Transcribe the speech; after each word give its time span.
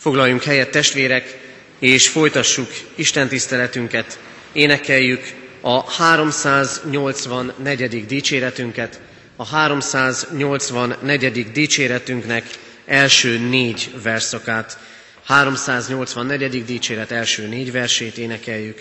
Foglaljunk 0.00 0.42
helyet 0.42 0.70
testvérek, 0.70 1.38
és 1.78 2.08
folytassuk 2.08 2.68
Isten 2.94 3.28
tiszteletünket. 3.28 4.18
Énekeljük 4.52 5.22
a 5.60 5.90
384. 5.92 8.06
dicséretünket, 8.06 9.00
a 9.36 9.46
384. 9.46 11.52
dicséretünknek 11.52 12.44
első 12.86 13.38
négy 13.38 13.90
verszakát. 14.02 14.78
384. 15.24 16.64
dicséret 16.64 17.10
első 17.10 17.46
négy 17.46 17.72
versét 17.72 18.18
énekeljük. 18.18 18.80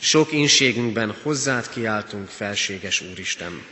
Sok 0.00 0.32
inségünkben 0.32 1.14
hozzád 1.22 1.68
kiáltunk, 1.68 2.28
felséges 2.28 3.00
Úristen. 3.10 3.62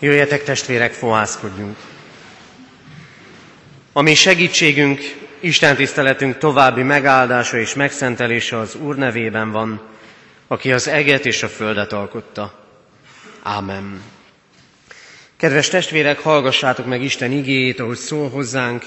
Jöjjetek 0.00 0.42
testvérek, 0.42 0.92
fohászkodjunk! 0.92 1.76
A 3.92 4.02
mi 4.02 4.14
segítségünk, 4.14 5.00
Isten 5.40 5.76
tiszteletünk 5.76 6.38
további 6.38 6.82
megáldása 6.82 7.58
és 7.58 7.74
megszentelése 7.74 8.58
az 8.58 8.74
Úr 8.74 8.96
nevében 8.96 9.50
van, 9.50 9.80
aki 10.46 10.72
az 10.72 10.88
eget 10.88 11.26
és 11.26 11.42
a 11.42 11.48
földet 11.48 11.92
alkotta. 11.92 12.64
Ámen. 13.42 14.02
Kedves 15.36 15.68
testvérek, 15.68 16.18
hallgassátok 16.18 16.86
meg 16.86 17.02
Isten 17.02 17.32
igéjét, 17.32 17.80
ahogy 17.80 17.96
szól 17.96 18.28
hozzánk 18.30 18.84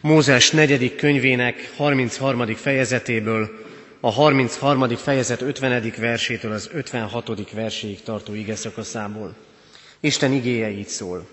Mózes 0.00 0.50
negyedik 0.50 0.96
könyvének 0.96 1.70
33. 1.76 2.54
fejezetéből, 2.54 3.64
a 4.00 4.10
33. 4.10 4.96
fejezet 4.96 5.40
50. 5.40 5.92
versétől 5.96 6.52
az 6.52 6.70
56. 6.72 7.50
verséig 7.52 8.02
tartó 8.02 8.34
ige 8.34 8.56
szakaszából. 8.56 9.34
Isten 10.04 10.32
igéje 10.32 10.70
így 10.70 10.88
szól. 10.88 11.26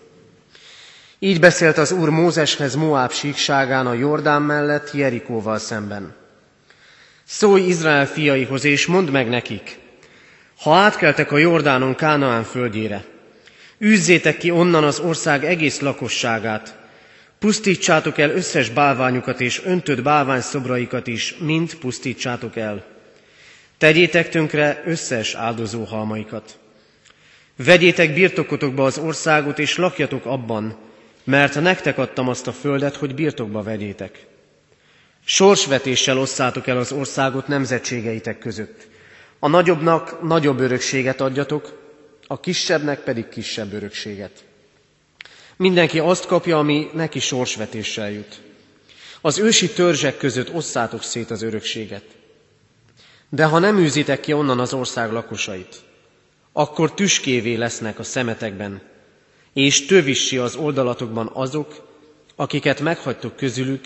Így 1.19 1.39
beszélt 1.39 1.77
az 1.77 1.91
Úr 1.91 2.09
Mózeshez 2.09 2.75
Moáb 2.75 3.11
síkságán 3.11 3.87
a 3.87 3.93
Jordán 3.93 4.41
mellett 4.41 4.91
Jerikóval 4.93 5.57
szemben. 5.57 6.15
Szólj 7.25 7.61
Izrael 7.61 8.07
fiaihoz, 8.07 8.63
és 8.63 8.85
mondd 8.85 9.09
meg 9.11 9.29
nekik, 9.29 9.77
ha 10.61 10.75
átkeltek 10.75 11.31
a 11.31 11.37
Jordánon 11.37 11.95
Kánaán 11.95 12.43
földjére, 12.43 13.05
űzzétek 13.83 14.37
ki 14.37 14.51
onnan 14.51 14.83
az 14.83 14.99
ország 14.99 15.45
egész 15.45 15.79
lakosságát, 15.79 16.77
pusztítsátok 17.39 18.17
el 18.17 18.29
összes 18.29 18.69
bálványukat 18.69 19.41
és 19.41 19.61
öntött 19.65 20.01
bálványszobraikat 20.01 21.07
is, 21.07 21.35
mind 21.39 21.75
pusztítsátok 21.75 22.55
el. 22.55 22.85
Tegyétek 23.77 24.29
tönkre 24.29 24.83
összes 24.85 25.33
áldozó 25.33 25.83
halmaikat. 25.83 26.57
Vegyétek 27.63 28.13
birtokotokba 28.13 28.85
az 28.85 28.97
országot, 28.97 29.59
és 29.59 29.77
lakjatok 29.77 30.25
abban, 30.25 30.77
mert 31.23 31.61
nektek 31.61 31.97
adtam 31.97 32.27
azt 32.27 32.47
a 32.47 32.51
földet, 32.51 32.95
hogy 32.95 33.15
birtokba 33.15 33.63
vegyétek. 33.63 34.25
Sorsvetéssel 35.25 36.17
osszátok 36.19 36.67
el 36.67 36.77
az 36.77 36.91
országot 36.91 37.47
nemzetségeitek 37.47 38.39
között. 38.39 38.87
A 39.39 39.47
nagyobbnak 39.47 40.21
nagyobb 40.21 40.59
örökséget 40.59 41.21
adjatok, 41.21 41.79
a 42.27 42.39
kisebbnek 42.39 42.99
pedig 42.99 43.29
kisebb 43.29 43.73
örökséget. 43.73 44.43
Mindenki 45.55 45.99
azt 45.99 46.25
kapja, 46.25 46.57
ami 46.57 46.89
neki 46.93 47.19
sorsvetéssel 47.19 48.11
jut. 48.11 48.41
Az 49.21 49.39
ősi 49.39 49.69
törzsek 49.69 50.17
között 50.17 50.53
osszátok 50.53 51.03
szét 51.03 51.31
az 51.31 51.41
örökséget. 51.41 52.05
De 53.29 53.45
ha 53.45 53.59
nem 53.59 53.77
űzitek 53.77 54.19
ki 54.19 54.33
onnan 54.33 54.59
az 54.59 54.73
ország 54.73 55.11
lakosait, 55.11 55.87
akkor 56.53 56.93
tüskévé 56.93 57.55
lesznek 57.55 57.99
a 57.99 58.03
szemetekben, 58.03 58.81
és 59.53 59.85
tövissi 59.85 60.37
az 60.37 60.55
oldalatokban 60.55 61.29
azok, 61.33 61.87
akiket 62.35 62.79
meghagytok 62.79 63.35
közülük, 63.35 63.85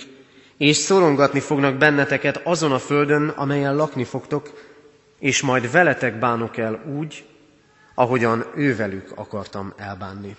és 0.58 0.76
szorongatni 0.78 1.40
fognak 1.40 1.78
benneteket 1.78 2.38
azon 2.44 2.72
a 2.72 2.80
földön, 2.80 3.30
amelyen 3.30 3.76
lakni 3.76 4.04
fogtok, 4.04 4.72
és 5.20 5.42
majd 5.42 5.72
veletek 5.72 6.20
bánok 6.20 6.58
el 6.58 6.84
úgy, 6.98 7.26
ahogyan 7.96 8.46
ővelük 8.56 9.12
akartam 9.16 9.74
elbánni. 9.78 10.36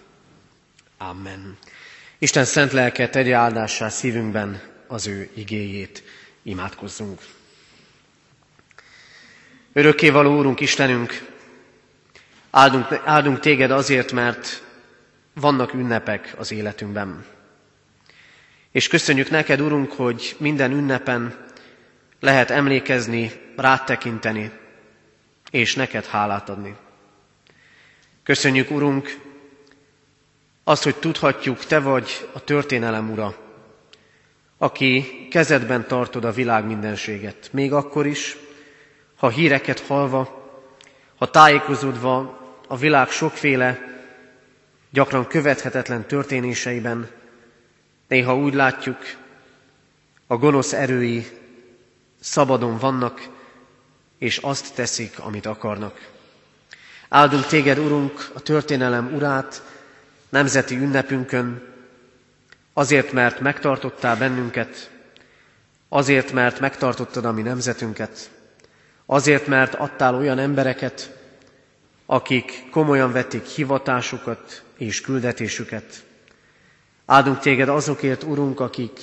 Amen. 0.98 1.58
Isten 2.18 2.44
szent 2.44 2.72
lelke 2.72 3.08
tegye 3.08 3.34
áldássá 3.34 3.88
szívünkben 3.88 4.60
az 4.86 5.06
ő 5.06 5.30
igéjét. 5.34 6.02
Imádkozzunk. 6.42 7.20
Örökkévaló 9.72 10.38
Úrunk, 10.38 10.60
Istenünk, 10.60 11.33
áldunk, 12.54 13.00
áldunk 13.04 13.40
téged 13.40 13.70
azért, 13.70 14.12
mert 14.12 14.62
vannak 15.32 15.74
ünnepek 15.74 16.34
az 16.38 16.52
életünkben. 16.52 17.24
És 18.70 18.88
köszönjük 18.88 19.30
neked, 19.30 19.60
Urunk, 19.60 19.92
hogy 19.92 20.36
minden 20.38 20.72
ünnepen 20.72 21.46
lehet 22.20 22.50
emlékezni, 22.50 23.32
rád 23.56 23.84
tekinteni, 23.84 24.50
és 25.50 25.74
neked 25.74 26.04
hálát 26.04 26.48
adni. 26.48 26.76
Köszönjük, 28.22 28.70
Urunk, 28.70 29.18
azt, 30.64 30.82
hogy 30.82 30.96
tudhatjuk, 30.96 31.64
Te 31.64 31.80
vagy 31.80 32.28
a 32.32 32.44
történelem 32.44 33.10
ura, 33.10 33.36
aki 34.58 35.26
kezedben 35.30 35.86
tartod 35.86 36.24
a 36.24 36.32
világ 36.32 36.66
mindenséget, 36.66 37.48
még 37.52 37.72
akkor 37.72 38.06
is, 38.06 38.36
ha 39.16 39.28
híreket 39.28 39.80
halva, 39.80 40.42
ha 41.18 41.30
tájékozódva 41.30 42.42
a 42.66 42.76
világ 42.76 43.08
sokféle, 43.08 43.78
gyakran 44.90 45.26
követhetetlen 45.26 46.06
történéseiben, 46.06 47.08
néha 48.08 48.36
úgy 48.36 48.54
látjuk, 48.54 48.98
a 50.26 50.36
gonosz 50.36 50.72
erői 50.72 51.26
szabadon 52.20 52.78
vannak, 52.78 53.28
és 54.18 54.38
azt 54.38 54.74
teszik, 54.74 55.18
amit 55.18 55.46
akarnak. 55.46 56.08
Áldunk 57.08 57.46
téged, 57.46 57.78
Urunk, 57.78 58.30
a 58.34 58.40
történelem 58.40 59.14
urát, 59.14 59.62
nemzeti 60.28 60.76
ünnepünkön, 60.76 61.62
azért, 62.72 63.12
mert 63.12 63.40
megtartottál 63.40 64.16
bennünket, 64.16 64.90
azért, 65.88 66.32
mert 66.32 66.60
megtartottad 66.60 67.24
a 67.24 67.32
mi 67.32 67.42
nemzetünket, 67.42 68.30
azért, 69.06 69.46
mert 69.46 69.74
adtál 69.74 70.14
olyan 70.14 70.38
embereket, 70.38 71.16
akik 72.06 72.70
komolyan 72.70 73.12
vették 73.12 73.44
hivatásukat 73.44 74.62
és 74.76 75.00
küldetésüket. 75.00 76.04
Áldunk 77.06 77.38
téged 77.38 77.68
azokért, 77.68 78.22
Urunk, 78.22 78.60
akik 78.60 79.00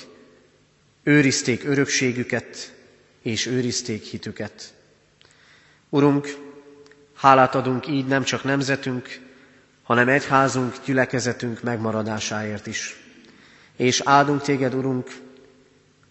őrizték 1.03 1.63
örökségüket 1.63 2.75
és 3.21 3.45
őrizték 3.45 4.03
hitüket. 4.03 4.73
Urunk, 5.89 6.27
hálát 7.15 7.55
adunk 7.55 7.87
így 7.87 8.05
nem 8.05 8.23
csak 8.23 8.43
nemzetünk, 8.43 9.19
hanem 9.83 10.09
egyházunk, 10.09 10.75
gyülekezetünk 10.85 11.61
megmaradásáért 11.61 12.67
is. 12.67 12.95
És 13.75 14.01
áldunk 14.05 14.41
téged, 14.41 14.73
Urunk, 14.73 15.09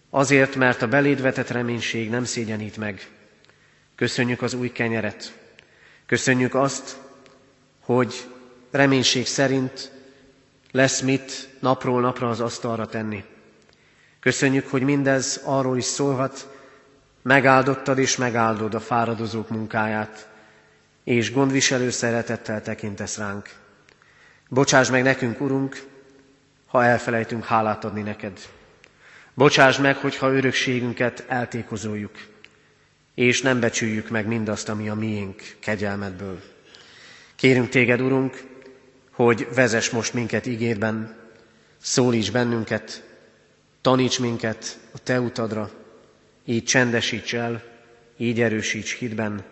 azért, 0.09 0.55
mert 0.55 0.81
a 0.81 0.87
beléd 0.87 1.21
vetett 1.21 1.49
reménység 1.49 2.09
nem 2.09 2.23
szégyenít 2.25 2.77
meg. 2.77 3.09
Köszönjük 3.95 4.41
az 4.41 4.53
új 4.53 4.71
kenyeret. 4.71 5.40
Köszönjük 6.11 6.55
azt, 6.55 6.97
hogy 7.79 8.27
reménység 8.71 9.27
szerint 9.27 9.91
lesz 10.71 11.01
mit 11.01 11.49
napról 11.59 12.01
napra 12.01 12.29
az 12.29 12.39
asztalra 12.39 12.85
tenni. 12.85 13.23
Köszönjük, 14.19 14.67
hogy 14.67 14.81
mindez 14.81 15.41
arról 15.43 15.77
is 15.77 15.83
szólhat, 15.83 16.57
megáldottad 17.21 17.97
és 17.97 18.15
megáldod 18.17 18.73
a 18.73 18.79
fáradozók 18.79 19.49
munkáját, 19.49 20.29
és 21.03 21.33
gondviselő 21.33 21.89
szeretettel 21.89 22.61
tekintesz 22.61 23.17
ránk. 23.17 23.49
Bocsáss 24.49 24.89
meg 24.89 25.03
nekünk, 25.03 25.41
Urunk, 25.41 25.83
ha 26.67 26.83
elfelejtünk 26.83 27.45
hálát 27.45 27.83
adni 27.83 28.01
neked. 28.01 28.39
Bocsáss 29.33 29.77
meg, 29.77 29.95
hogyha 29.97 30.33
örökségünket 30.33 31.25
eltékozoljuk, 31.27 32.11
és 33.15 33.41
nem 33.41 33.59
becsüljük 33.59 34.09
meg 34.09 34.27
mindazt, 34.27 34.69
ami 34.69 34.89
a 34.89 34.95
miénk 34.95 35.55
kegyelmedből. 35.59 36.41
Kérünk 37.35 37.69
téged, 37.69 38.01
Urunk, 38.01 38.43
hogy 39.11 39.47
vezess 39.53 39.89
most 39.89 40.13
minket 40.13 40.45
ígérben, 40.45 41.15
szólíts 41.81 42.31
bennünket, 42.31 43.03
taníts 43.81 44.19
minket 44.19 44.79
a 44.91 44.99
Te 45.03 45.19
utadra, 45.19 45.71
így 46.45 46.63
csendesíts 46.63 47.35
el, 47.35 47.63
így 48.17 48.41
erősíts 48.41 48.93
hitben, 48.93 49.43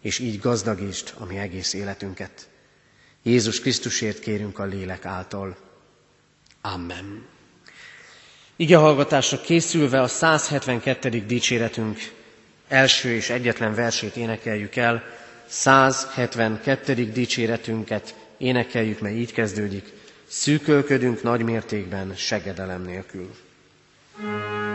és 0.00 0.18
így 0.18 0.40
gazdagítsd 0.40 1.12
a 1.18 1.24
mi 1.24 1.36
egész 1.36 1.72
életünket. 1.72 2.48
Jézus 3.22 3.60
Krisztusért 3.60 4.18
kérünk 4.18 4.58
a 4.58 4.64
lélek 4.64 5.04
által. 5.04 5.56
Amen. 6.60 7.26
Ige 8.56 8.76
hallgatásra 8.76 9.40
készülve 9.40 10.00
a 10.00 10.08
172. 10.08 11.26
dicséretünk 11.26 11.98
első 12.68 13.08
és 13.12 13.30
egyetlen 13.30 13.74
versét 13.74 14.16
énekeljük 14.16 14.76
el. 14.76 15.02
172. 15.46 16.94
dicséretünket 17.12 18.14
énekeljük, 18.36 19.00
mert 19.00 19.14
így 19.14 19.32
kezdődik. 19.32 19.92
Szűkölködünk 20.26 21.22
nagy 21.22 21.42
mértékben 21.42 22.14
segedelem 22.16 22.82
nélkül. 22.82 23.34
thank 24.18 24.50
you 24.50 24.65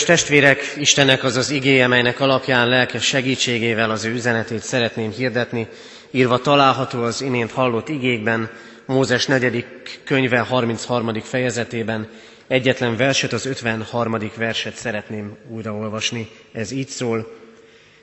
Kedves 0.00 0.18
testvérek, 0.20 0.74
Istennek 0.76 1.24
az 1.24 1.36
az 1.36 1.50
igéje, 1.50 1.86
melynek 1.86 2.20
alapján 2.20 2.68
lelkes 2.68 3.04
segítségével 3.04 3.90
az 3.90 4.04
ő 4.04 4.12
üzenetét 4.12 4.62
szeretném 4.62 5.10
hirdetni, 5.10 5.68
írva 6.10 6.38
található 6.38 7.02
az 7.02 7.20
imént 7.22 7.50
hallott 7.52 7.88
igékben, 7.88 8.50
Mózes 8.86 9.26
4. 9.26 9.66
könyve 10.04 10.38
33. 10.38 11.20
fejezetében, 11.20 12.08
egyetlen 12.46 12.96
verset, 12.96 13.32
az 13.32 13.46
53. 13.46 14.16
verset 14.36 14.74
szeretném 14.74 15.36
újraolvasni. 15.48 16.28
Ez 16.52 16.70
így 16.70 16.88
szól. 16.88 17.34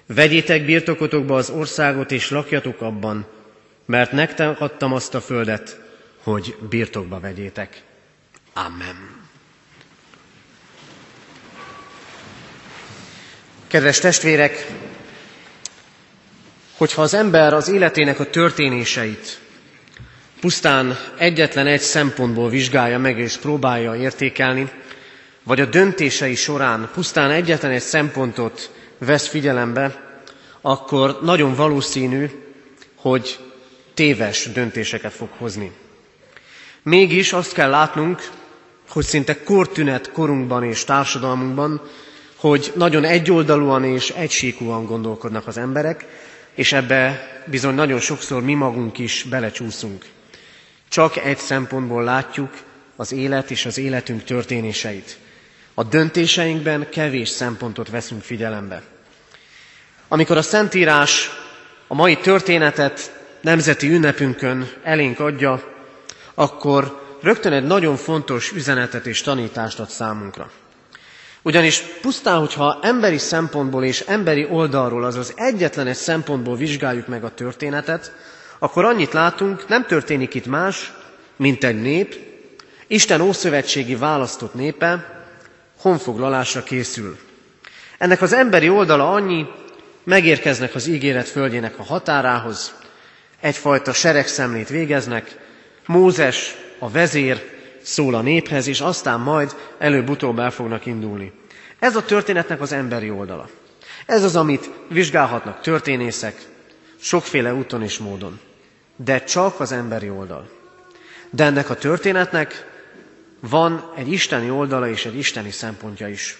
Vegyétek 0.06 0.66
birtokotokba 0.66 1.36
az 1.36 1.50
országot, 1.50 2.12
és 2.12 2.30
lakjatok 2.30 2.82
abban, 2.82 3.25
mert 3.86 4.12
nektek 4.12 4.62
adtam 4.62 4.94
azt 4.94 5.16
a 5.16 5.22
földet, 5.22 5.80
hogy 6.24 6.56
birtokba 6.70 7.20
vegyétek. 7.20 7.82
Amen. 8.54 9.26
Kedves 13.67 14.00
testvérek, 14.00 14.67
hogyha 16.77 17.01
az 17.01 17.13
ember 17.13 17.53
az 17.53 17.69
életének 17.69 18.19
a 18.19 18.29
történéseit 18.29 19.39
pusztán 20.39 20.97
egyetlen 21.17 21.67
egy 21.67 21.81
szempontból 21.81 22.50
vizsgálja 22.50 23.00
meg 23.00 23.19
és 23.19 23.38
próbálja 23.38 23.95
értékelni, 23.95 24.71
vagy 25.43 25.59
a 25.62 25.65
döntései 25.65 26.36
során 26.36 26.89
pusztán 26.93 27.31
egyetlen 27.31 27.71
egy 27.71 27.81
szempontot 27.81 28.71
vesz 28.97 29.27
figyelembe, 29.27 30.03
akkor 30.62 31.19
nagyon 31.21 31.55
valószínű, 31.55 32.29
hogy 32.95 33.39
téves 33.93 34.51
döntéseket 34.51 35.13
fog 35.13 35.29
hozni. 35.38 35.71
Mégis 36.83 37.33
azt 37.33 37.53
kell 37.53 37.69
látnunk, 37.69 38.29
hogy 38.89 39.05
szinte 39.05 39.43
kortünet 39.43 40.12
korunkban 40.12 40.63
és 40.63 40.83
társadalmunkban 40.83 41.81
hogy 42.38 42.72
nagyon 42.75 43.03
egyoldalúan 43.03 43.84
és 43.84 44.10
egysíkúan 44.10 44.86
gondolkodnak 44.86 45.48
az 45.48 45.58
emberek, 45.58 46.06
és 46.56 46.74
ebbe 46.74 47.27
bizony 47.46 47.75
nagyon 47.75 48.00
sokszor 48.00 48.44
mi 48.44 48.53
magunk 48.53 48.98
is 48.98 49.24
belecsúszunk. 49.29 50.06
Csak 50.89 51.17
egy 51.17 51.38
szempontból 51.38 52.03
látjuk 52.03 52.50
az 52.96 53.12
élet 53.12 53.51
és 53.51 53.65
az 53.65 53.77
életünk 53.77 54.24
történéseit. 54.24 55.17
A 55.74 55.84
döntéseinkben 55.84 56.89
kevés 56.89 57.29
szempontot 57.29 57.89
veszünk 57.89 58.22
figyelembe. 58.22 58.82
Amikor 60.08 60.38
a 60.38 60.41
Szentírás 60.41 61.29
a 61.88 61.94
mai 61.94 62.17
történetet 62.17 63.12
nemzeti 63.41 63.89
ünnepünkön 63.89 64.70
elénk 64.84 65.20
adja, 65.20 65.75
akkor 66.34 67.01
rögtön 67.22 67.51
egy 67.53 67.63
nagyon 67.63 67.96
fontos 67.96 68.51
üzenetet 68.51 69.06
és 69.06 69.22
tanítást 69.22 69.79
ad 69.79 69.89
számunkra. 69.89 70.51
Ugyanis 71.48 71.80
pusztán, 72.01 72.39
hogyha 72.39 72.80
emberi 72.82 73.18
szempontból 73.18 73.84
és 73.84 74.00
emberi 74.00 74.48
oldalról, 74.50 75.04
azaz 75.04 75.34
egyetlen 75.36 75.88
egy 75.88 75.96
szempontból 75.96 76.56
vizsgáljuk 76.56 77.08
meg 77.08 77.24
a 77.24 77.34
történetet, 77.34 78.12
akkor 78.60 78.86
annyit 78.86 79.13
látunk, 79.13 79.68
nem 79.68 79.86
történik 79.86 80.34
itt 80.34 80.46
más, 80.46 80.94
mint 81.36 81.63
egy 81.63 81.82
nép, 81.82 82.16
Isten 82.88 83.22
ószövetségi 83.22 83.96
választott 83.96 84.54
népe 84.54 85.24
honfoglalásra 85.80 86.63
készül. 86.63 87.18
Ennek 87.98 88.22
az 88.22 88.34
emberi 88.34 88.70
oldala 88.70 89.12
annyi, 89.12 89.46
megérkeznek 90.04 90.75
az 90.75 90.88
ígéret 90.88 91.27
földjének 91.27 91.80
a 91.80 91.84
határához, 91.84 92.74
egyfajta 93.42 93.94
seregszemlét 93.94 94.70
végeznek, 94.70 95.38
Mózes, 95.86 96.56
a 96.80 96.89
vezér, 96.89 97.56
szól 97.88 98.15
a 98.15 98.22
néphez, 98.22 98.67
és 98.67 98.82
aztán 98.82 99.20
majd 99.20 99.56
előbb-utóbb 99.77 100.39
el 100.39 100.51
fognak 100.51 100.86
indulni. 100.86 101.32
Ez 101.79 101.96
a 101.96 102.06
történetnek 102.06 102.62
az 102.62 102.72
emberi 102.72 103.10
oldala. 103.10 103.50
Ez 104.06 104.24
az, 104.24 104.36
amit 104.36 104.70
vizsgálhatnak 104.89 105.62
történészek, 105.62 106.36
sokféle 107.00 107.53
úton 107.53 107.84
és 107.84 107.98
módon. 107.98 108.39
De 108.96 109.24
csak 109.24 109.60
az 109.60 109.72
emberi 109.72 110.10
oldal. 110.10 110.50
De 111.29 111.44
ennek 111.44 111.70
a 111.70 111.75
történetnek 111.75 112.65
van 113.39 113.91
egy 113.96 114.12
isteni 114.12 114.50
oldala 114.50 114.89
és 114.89 115.06
egy 115.06 115.17
isteni 115.17 115.51
szempontja 115.51 116.08
is. 116.08 116.38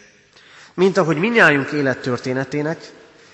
Mint 0.74 0.98
ahogy 0.98 1.18
minnyájunk 1.18 1.72
élettörténetének, 1.72 2.92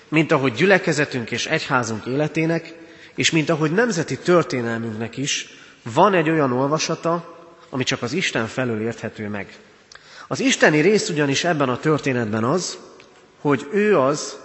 mint 0.08 0.32
ahogy 0.32 0.52
gyülekezetünk 0.52 1.30
és 1.30 1.46
egyházunk 1.46 2.06
életének, 2.06 2.74
és 3.14 3.30
mint 3.30 3.50
ahogy 3.50 3.72
nemzeti 3.72 4.18
történelmünknek 4.18 5.16
is 5.16 5.46
van 5.94 6.14
egy 6.14 6.30
olyan 6.30 6.52
olvasata, 6.52 7.33
ami 7.74 7.84
csak 7.84 8.02
az 8.02 8.12
Isten 8.12 8.46
felől 8.46 8.80
érthető 8.80 9.28
meg. 9.28 9.58
Az 10.28 10.40
isteni 10.40 10.80
rész 10.80 11.08
ugyanis 11.08 11.44
ebben 11.44 11.68
a 11.68 11.78
történetben 11.78 12.44
az, 12.44 12.78
hogy 13.40 13.68
ő 13.72 13.98
az, 13.98 14.38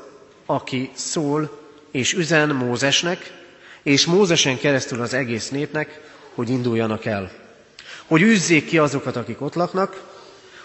aki 0.46 0.92
szól 0.94 1.60
és 1.92 2.14
üzen 2.14 2.50
Mózesnek, 2.50 3.32
és 3.84 4.06
Mózesen 4.06 4.58
keresztül 4.58 5.02
az 5.02 5.14
egész 5.14 5.50
népnek, 5.50 6.02
hogy 6.34 6.50
induljanak 6.50 7.06
el. 7.06 7.32
Hogy 8.06 8.22
üzzék 8.22 8.66
ki 8.66 8.78
azokat, 8.78 9.16
akik 9.16 9.42
ott 9.42 9.54
laknak, 9.54 10.04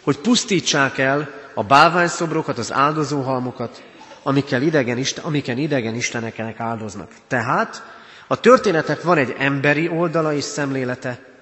hogy 0.01 0.19
pusztítsák 0.19 0.99
el 0.99 1.31
a 1.55 1.63
bálványszobrokat, 1.63 2.59
az 2.59 2.73
áldozóhalmokat, 2.73 3.83
amikkel 4.23 4.63
idegen, 4.63 5.05
amiken 5.23 5.59
idegen 5.59 5.95
isteneknek 5.95 6.61
áldoznak. 6.61 7.11
Tehát 7.29 7.83
a 8.27 8.41
történetek 8.41 9.03
van 9.03 9.19
egy 9.19 9.35
emberi 9.39 9.89
oldala 9.89 10.35
és 10.35 10.45
szemlélete, 10.45 11.33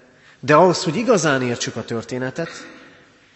de 0.44 0.54
ahhoz, 0.54 0.84
hogy 0.84 0.96
igazán 0.96 1.42
értsük 1.42 1.76
a 1.76 1.84
történetet, 1.84 2.50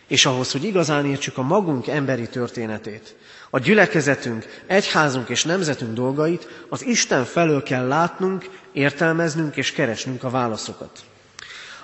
és 0.07 0.27
ahhoz, 0.27 0.53
hogy 0.53 0.65
igazán 0.65 1.07
értsük 1.07 1.39
a 1.39 1.43
magunk 1.43 1.87
emberi 1.87 2.29
történetét, 2.29 3.17
a 3.51 3.59
gyülekezetünk, 3.59 4.63
egyházunk 4.67 5.29
és 5.29 5.45
nemzetünk 5.45 5.93
dolgait, 5.93 6.65
az 6.69 6.85
Isten 6.85 7.25
felől 7.25 7.63
kell 7.63 7.87
látnunk, 7.87 8.49
értelmeznünk 8.73 9.57
és 9.57 9.73
keresnünk 9.73 10.25
a 10.25 10.31
válaszokat. 10.31 11.01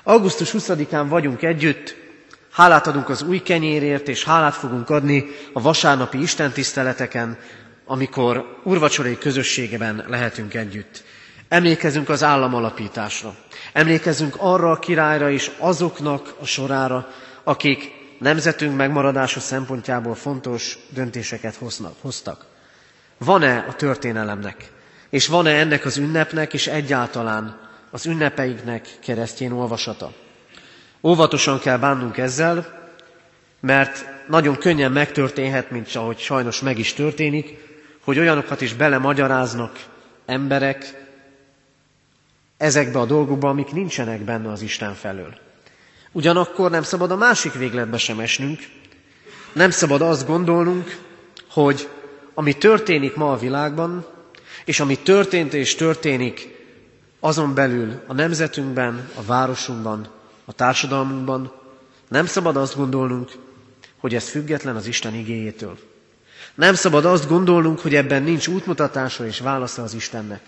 Augusztus 0.02 0.50
20-án 0.52 1.06
vagyunk 1.08 1.42
együtt, 1.42 1.96
hálát 2.50 2.86
adunk 2.86 3.08
az 3.08 3.22
új 3.22 3.38
kenyérért, 3.42 4.08
és 4.08 4.24
hálát 4.24 4.54
fogunk 4.54 4.90
adni 4.90 5.24
a 5.52 5.60
vasárnapi 5.60 6.20
istentiszteleteken, 6.20 7.38
amikor 7.84 8.60
urvacsorai 8.64 9.18
közösségeben 9.18 10.04
lehetünk 10.08 10.54
együtt. 10.54 11.04
Emlékezünk 11.52 12.08
az 12.08 12.22
államalapításra. 12.22 13.34
Emlékezünk 13.72 14.34
arra 14.38 14.70
a 14.70 14.78
királyra 14.78 15.30
és 15.30 15.50
azoknak 15.58 16.34
a 16.40 16.44
sorára, 16.46 17.08
akik 17.44 17.90
nemzetünk 18.18 18.76
megmaradása 18.76 19.40
szempontjából 19.40 20.14
fontos 20.14 20.78
döntéseket 20.88 21.54
hoznak, 21.54 21.94
hoztak. 22.00 22.46
Van-e 23.18 23.64
a 23.68 23.72
történelemnek, 23.74 24.70
és 25.10 25.26
van-e 25.26 25.50
ennek 25.50 25.84
az 25.84 25.96
ünnepnek, 25.96 26.52
és 26.52 26.66
egyáltalán 26.66 27.60
az 27.90 28.06
ünnepeiknek 28.06 28.88
keresztjén 29.00 29.52
olvasata? 29.52 30.12
Óvatosan 31.02 31.58
kell 31.60 31.78
bánnunk 31.78 32.18
ezzel, 32.18 32.88
mert 33.60 34.04
nagyon 34.28 34.56
könnyen 34.58 34.92
megtörténhet, 34.92 35.70
mint 35.70 35.94
ahogy 35.94 36.18
sajnos 36.18 36.60
meg 36.60 36.78
is 36.78 36.92
történik, 36.92 37.56
hogy 38.04 38.18
olyanokat 38.18 38.60
is 38.60 38.74
belemagyaráznak 38.74 39.72
emberek 40.26 41.00
ezekbe 42.62 42.98
a 42.98 43.04
dolgokba, 43.04 43.48
amik 43.48 43.72
nincsenek 43.72 44.20
benne 44.20 44.50
az 44.50 44.62
Isten 44.62 44.94
felől. 44.94 45.34
Ugyanakkor 46.12 46.70
nem 46.70 46.82
szabad 46.82 47.10
a 47.10 47.16
másik 47.16 47.52
végletbe 47.52 47.98
sem 47.98 48.20
esnünk, 48.20 48.58
nem 49.52 49.70
szabad 49.70 50.02
azt 50.02 50.26
gondolnunk, 50.26 50.98
hogy 51.50 51.88
ami 52.34 52.52
történik 52.52 53.14
ma 53.14 53.32
a 53.32 53.36
világban, 53.36 54.06
és 54.64 54.80
ami 54.80 54.98
történt 54.98 55.54
és 55.54 55.74
történik 55.74 56.48
azon 57.20 57.54
belül 57.54 58.00
a 58.06 58.12
nemzetünkben, 58.12 59.08
a 59.14 59.22
városunkban, 59.22 60.08
a 60.44 60.52
társadalmunkban, 60.52 61.52
nem 62.08 62.26
szabad 62.26 62.56
azt 62.56 62.76
gondolnunk, 62.76 63.30
hogy 64.00 64.14
ez 64.14 64.28
független 64.28 64.76
az 64.76 64.86
Isten 64.86 65.14
igéjétől. 65.14 65.78
Nem 66.54 66.74
szabad 66.74 67.04
azt 67.04 67.28
gondolnunk, 67.28 67.80
hogy 67.80 67.94
ebben 67.94 68.22
nincs 68.22 68.46
útmutatása 68.46 69.26
és 69.26 69.40
válasza 69.40 69.82
az 69.82 69.94
Istennek. 69.94 70.42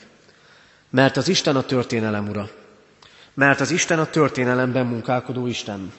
Mert 0.94 1.16
az 1.16 1.28
Isten 1.28 1.56
a 1.56 1.62
történelem 1.62 2.28
ura. 2.28 2.50
Mert 3.34 3.60
az 3.60 3.70
Isten 3.70 3.98
a 3.98 4.10
történelemben 4.10 4.86
munkálkodó 4.86 5.46
Isten. 5.46 5.92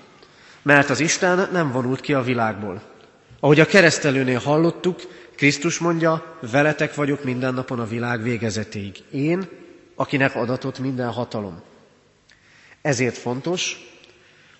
Mert 0.62 0.90
az 0.90 1.00
Isten 1.00 1.50
nem 1.52 1.72
vonult 1.72 2.02
ki 2.02 2.14
a 2.14 2.22
világból. 2.22 2.82
Ahogy 3.40 3.60
a 3.60 3.66
keresztelőnél 3.66 4.40
hallottuk, 4.40 5.00
Krisztus 5.36 5.78
mondja, 5.78 6.38
veletek 6.52 6.96
vagyok 6.96 7.24
minden 7.24 7.54
napon 7.54 7.80
a 7.80 7.88
világ 7.88 8.24
végezetéig. 8.24 9.04
Én, 9.12 9.48
akinek 9.96 10.36
adatott 10.36 10.80
minden 10.80 11.12
hatalom. 11.12 11.62
Ezért 12.82 13.18
fontos, 13.18 13.78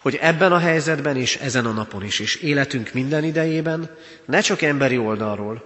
hogy 0.02 0.18
ebben 0.22 0.52
a 0.52 0.60
helyzetben 0.60 1.18
és 1.18 1.36
ezen 1.36 1.66
a 1.66 1.72
napon 1.72 2.04
is, 2.04 2.20
és 2.20 2.36
életünk 2.36 2.94
minden 2.94 3.24
idejében 3.24 3.90
ne 4.26 4.40
csak 4.40 4.62
emberi 4.62 4.98
oldalról, 4.98 5.64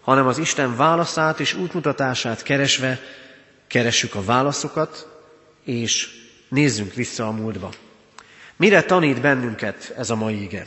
hanem 0.00 0.26
az 0.26 0.38
Isten 0.38 0.76
válaszát 0.76 1.40
és 1.40 1.54
útmutatását 1.54 2.42
keresve 2.42 3.00
keressük 3.72 4.14
a 4.14 4.24
válaszokat, 4.24 5.06
és 5.64 6.08
nézzünk 6.48 6.94
vissza 6.94 7.26
a 7.26 7.30
múltba. 7.30 7.70
Mire 8.56 8.82
tanít 8.82 9.20
bennünket 9.20 9.94
ez 9.96 10.10
a 10.10 10.14
mai 10.14 10.42
ige? 10.42 10.66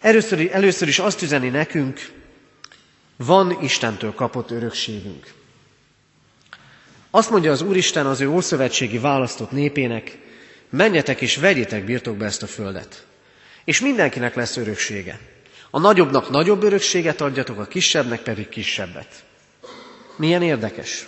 Először, 0.00 0.48
először 0.52 0.88
is 0.88 0.98
azt 0.98 1.22
üzeni 1.22 1.48
nekünk, 1.48 2.10
van 3.16 3.62
Istentől 3.62 4.14
kapott 4.14 4.50
örökségünk. 4.50 5.32
Azt 7.10 7.30
mondja 7.30 7.52
az 7.52 7.62
Úristen 7.62 8.06
az 8.06 8.20
ő 8.20 8.28
ószövetségi 8.28 8.98
választott 8.98 9.50
népének, 9.50 10.18
menjetek 10.70 11.20
és 11.20 11.36
vegyétek 11.36 11.84
birtokba 11.84 12.24
ezt 12.24 12.42
a 12.42 12.46
földet. 12.46 13.06
És 13.64 13.80
mindenkinek 13.80 14.34
lesz 14.34 14.56
öröksége. 14.56 15.20
A 15.70 15.78
nagyobbnak 15.78 16.30
nagyobb 16.30 16.62
örökséget 16.62 17.20
adjatok, 17.20 17.58
a 17.58 17.66
kisebbnek 17.66 18.20
pedig 18.20 18.48
kisebbet. 18.48 19.24
Milyen 20.16 20.42
érdekes. 20.42 21.06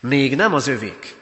Még 0.00 0.36
nem 0.36 0.54
az 0.54 0.66
övék. 0.66 1.14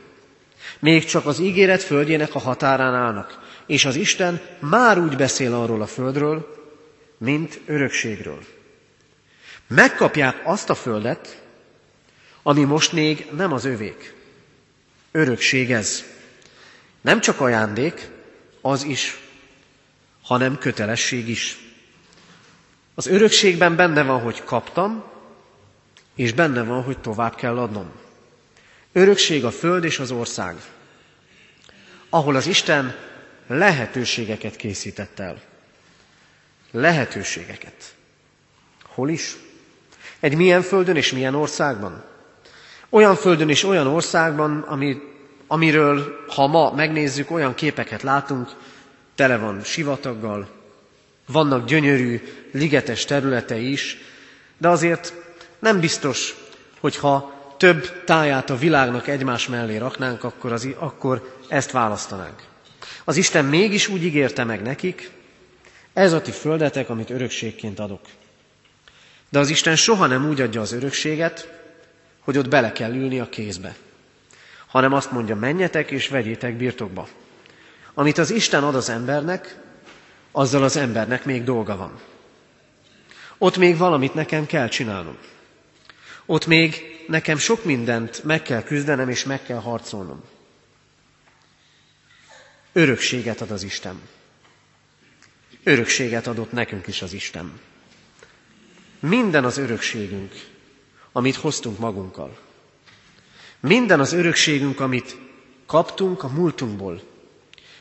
Még 0.79 1.05
csak 1.05 1.27
az 1.27 1.39
ígéret 1.39 1.83
földjének 1.83 2.35
a 2.35 2.39
határán 2.39 2.95
állnak. 2.95 3.43
És 3.67 3.85
az 3.85 3.97
Isten 3.97 4.41
már 4.59 4.99
úgy 4.99 5.17
beszél 5.17 5.55
arról 5.55 5.83
a 5.83 5.87
földről, 5.87 6.55
mint 7.19 7.61
örökségről. 7.67 8.39
Megkapják 9.67 10.41
azt 10.45 10.71
a 10.71 10.75
földet, 10.75 11.43
ami 12.43 12.65
most 12.65 12.93
még 12.93 13.27
nem 13.37 13.53
az 13.53 13.65
övék. 13.65 14.15
Örökség 15.13 15.73
ez. 15.73 16.05
Nem 17.01 17.21
csak 17.21 17.41
ajándék, 17.41 18.09
az 18.61 18.83
is, 18.83 19.19
hanem 20.23 20.59
kötelesség 20.59 21.29
is. 21.29 21.59
Az 22.95 23.07
örökségben 23.07 23.77
benne 23.77 24.03
van, 24.03 24.21
hogy 24.21 24.45
kaptam, 24.45 25.05
és 26.15 26.33
benne 26.33 26.63
van, 26.63 26.83
hogy 26.83 26.99
tovább 26.99 27.35
kell 27.35 27.59
adnom. 27.59 27.91
Örökség 28.97 29.45
a 29.45 29.51
föld 29.51 29.85
és 29.85 29.99
az 29.99 30.11
ország, 30.11 30.57
ahol 32.11 32.37
az 32.37 32.47
Isten 32.47 32.95
lehetőségeket 33.47 34.57
készített 34.57 35.19
el. 35.19 35.41
Lehetőségeket. 36.71 37.95
Hol 38.85 39.09
is? 39.09 39.37
Egy 40.21 40.37
milyen 40.37 40.63
földön 40.63 40.97
és 40.97 41.13
milyen 41.13 41.35
országban? 41.35 42.05
Olyan 42.89 43.17
földön 43.17 43.49
és 43.49 43.65
olyan 43.65 43.87
országban, 43.87 44.61
ami, 44.61 44.97
amiről, 45.47 46.25
ha 46.29 46.47
ma 46.47 46.71
megnézzük, 46.73 47.31
olyan 47.31 47.55
képeket 47.55 48.03
látunk, 48.03 48.49
tele 49.15 49.37
van 49.39 49.63
sivataggal, 49.65 50.49
vannak 51.27 51.67
gyönyörű, 51.67 52.23
ligetes 52.53 53.05
területei 53.05 53.71
is, 53.73 53.97
de 54.59 54.69
azért 54.69 55.13
nem 55.59 55.81
biztos, 55.81 56.35
hogy 56.81 56.97
ha 56.97 57.34
több 57.65 58.05
táját 58.05 58.51
a 58.51 58.57
világnak 58.57 59.09
egymás 59.09 59.49
mellé 59.49 59.77
raknánk, 59.77 60.25
akkor, 60.25 60.53
az, 60.53 60.69
akkor 60.79 61.37
ezt 61.49 61.71
választanánk. 61.71 62.43
Az 63.05 63.17
Isten 63.17 63.45
mégis 63.45 63.89
úgy 63.89 64.05
ígérte 64.05 64.45
meg 64.45 64.63
nekik, 64.63 65.11
ez 65.93 66.13
a 66.13 66.23
ti 66.23 66.31
földetek, 66.31 66.89
amit 66.91 67.11
örökségként 67.11 67.79
adok. 67.79 68.01
De 69.31 69.39
az 69.39 69.51
Isten 69.51 69.77
soha 69.77 70.07
nem 70.07 70.29
úgy 70.29 70.41
adja 70.41 70.61
az 70.61 70.73
örökséget, 70.73 71.49
hogy 72.21 72.39
ott 72.39 72.49
bele 72.49 72.73
kell 72.73 72.95
ülni 72.95 73.21
a 73.21 73.29
kézbe, 73.29 73.77
hanem 74.67 74.93
azt 74.93 75.11
mondja, 75.11 75.37
menjetek 75.37 75.91
és 75.91 76.09
vegyétek 76.09 76.57
birtokba. 76.57 77.09
Amit 77.95 78.19
az 78.19 78.31
Isten 78.31 78.65
ad 78.65 78.75
az 78.75 78.89
embernek, 78.89 79.57
azzal 80.33 80.63
az 80.63 80.77
embernek 80.77 81.25
még 81.25 81.45
dolga 81.45 81.77
van. 81.77 82.01
Ott 83.39 83.57
még 83.57 83.77
valamit 83.77 84.15
nekem 84.15 84.47
kell 84.47 84.69
csinálnom. 84.69 85.17
Ott 86.27 86.47
még 86.47 86.94
nekem 87.07 87.39
sok 87.39 87.65
mindent 87.65 88.25
meg 88.25 88.43
kell 88.43 88.63
küzdenem 88.63 89.09
és 89.09 89.25
meg 89.25 89.43
kell 89.43 89.59
harcolnom. 89.61 90.23
Örökséget 92.73 93.41
ad 93.41 93.51
az 93.51 93.63
Isten. 93.63 94.01
Örökséget 95.63 96.27
adott 96.27 96.53
nekünk 96.53 96.87
is 96.87 97.03
az 97.03 97.13
Isten. 97.13 97.61
Minden 99.01 99.45
az 99.45 99.59
örökségünk, 99.59 100.33
amit 101.13 101.37
hoztunk 101.37 101.79
magunkkal. 101.79 102.39
Minden 103.61 104.01
az 104.01 104.13
örökségünk, 104.13 104.81
amit 104.81 105.17
kaptunk 105.67 106.23
a 106.23 106.29
múltunkból. 106.29 107.03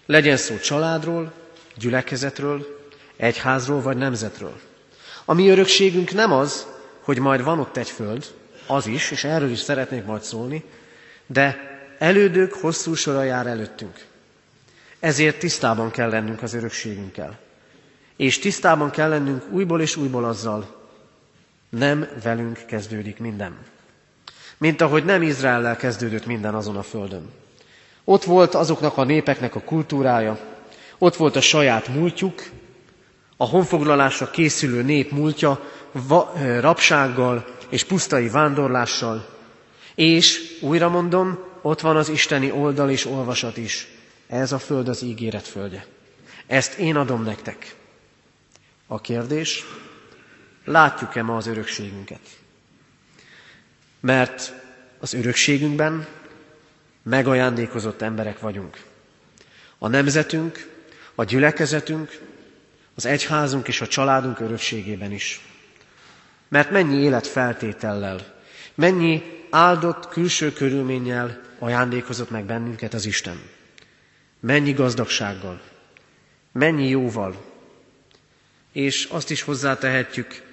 Legyen 0.06 0.38
szó 0.38 0.58
családról, 0.58 1.34
gyülekezetről, 1.78 2.80
egyházról 3.16 3.82
vagy 3.82 3.98
nemzetről. 3.98 4.60
A 5.26 5.34
mi 5.34 5.50
örökségünk 5.50 6.12
nem 6.14 6.32
az, 6.32 6.68
hogy 7.02 7.20
majd 7.20 7.44
van 7.44 7.60
ott 7.60 7.78
egy 7.78 7.90
föld, 7.90 8.34
az 8.68 8.88
is, 8.88 9.12
és 9.12 9.24
erről 9.24 9.50
is 9.52 9.60
szeretnék 9.60 10.06
majd 10.06 10.22
szólni, 10.22 10.64
de 11.26 11.58
elődök 11.98 12.54
hosszú 12.54 12.94
sora 12.94 13.24
jár 13.24 13.48
előttünk. 13.48 14.06
Ezért 15.00 15.40
tisztában 15.40 15.92
kell 15.92 16.10
lennünk 16.10 16.42
az 16.42 16.54
örökségünkkel. 16.54 17.40
És 18.16 18.40
tisztában 18.40 18.90
kell 18.92 19.10
lennünk 19.10 19.44
újból 19.52 19.82
és 19.82 19.96
újból 19.96 20.26
azzal, 20.26 20.82
nem 21.70 22.08
velünk 22.24 22.60
kezdődik 22.66 23.20
minden. 23.20 23.58
Mint 24.58 24.82
ahogy 24.82 25.06
nem 25.06 25.22
Izraellel 25.22 25.76
kezdődött 25.76 26.26
minden 26.26 26.56
azon 26.56 26.76
a 26.78 26.84
földön. 26.84 27.30
Ott 28.04 28.24
volt 28.24 28.56
azoknak 28.56 28.98
a 28.98 29.04
népeknek 29.04 29.56
a 29.56 29.62
kultúrája, 29.62 30.40
ott 30.98 31.16
volt 31.16 31.36
a 31.36 31.42
saját 31.42 31.88
múltjuk, 31.88 32.44
a 33.38 33.46
honfoglalásra 33.46 34.30
készülő 34.30 34.82
nép 34.82 35.12
múltja 35.12 35.60
va, 35.92 36.34
rabsággal 36.60 37.46
és 37.74 37.84
pusztai 37.84 38.30
vándorlással, 38.30 39.30
és 39.96 40.58
újra 40.62 40.90
mondom, 40.90 41.40
ott 41.62 41.82
van 41.82 41.96
az 41.96 42.10
isteni 42.10 42.52
oldal 42.52 42.90
és 42.90 43.06
olvasat 43.06 43.58
is. 43.58 43.88
Ez 44.28 44.52
a 44.52 44.60
föld 44.60 44.88
az 44.88 45.02
ígéret 45.02 45.48
földje. 45.48 45.86
Ezt 46.48 46.74
én 46.78 46.96
adom 46.96 47.24
nektek. 47.24 47.76
A 48.88 49.02
kérdés, 49.02 49.64
Látjuk-e 50.66 51.22
ma 51.24 51.36
az 51.38 51.48
örökségünket? 51.48 52.20
Mert 54.00 54.54
az 55.00 55.14
örökségünkben 55.14 56.08
megajándékozott 57.04 58.02
emberek 58.02 58.40
vagyunk. 58.40 58.84
A 59.78 59.88
nemzetünk, 59.88 60.70
a 61.16 61.24
gyülekezetünk, 61.24 62.20
az 62.96 63.06
egyházunk 63.06 63.68
és 63.68 63.82
a 63.82 63.88
családunk 63.88 64.40
örökségében 64.40 65.12
is. 65.12 65.42
Mert 66.54 66.72
mennyi 66.72 67.02
életfeltétellel, 67.02 68.36
mennyi 68.76 69.24
áldott 69.50 70.08
külső 70.08 70.52
körülménnyel 70.52 71.42
ajándékozott 71.60 72.30
meg 72.30 72.46
bennünket 72.46 72.94
az 72.94 73.06
Isten. 73.06 73.42
Mennyi 74.40 74.72
gazdagsággal, 74.72 75.62
mennyi 76.52 76.88
jóval. 76.88 77.46
És 78.72 79.06
azt 79.06 79.30
is 79.30 79.42
hozzátehetjük, 79.42 80.44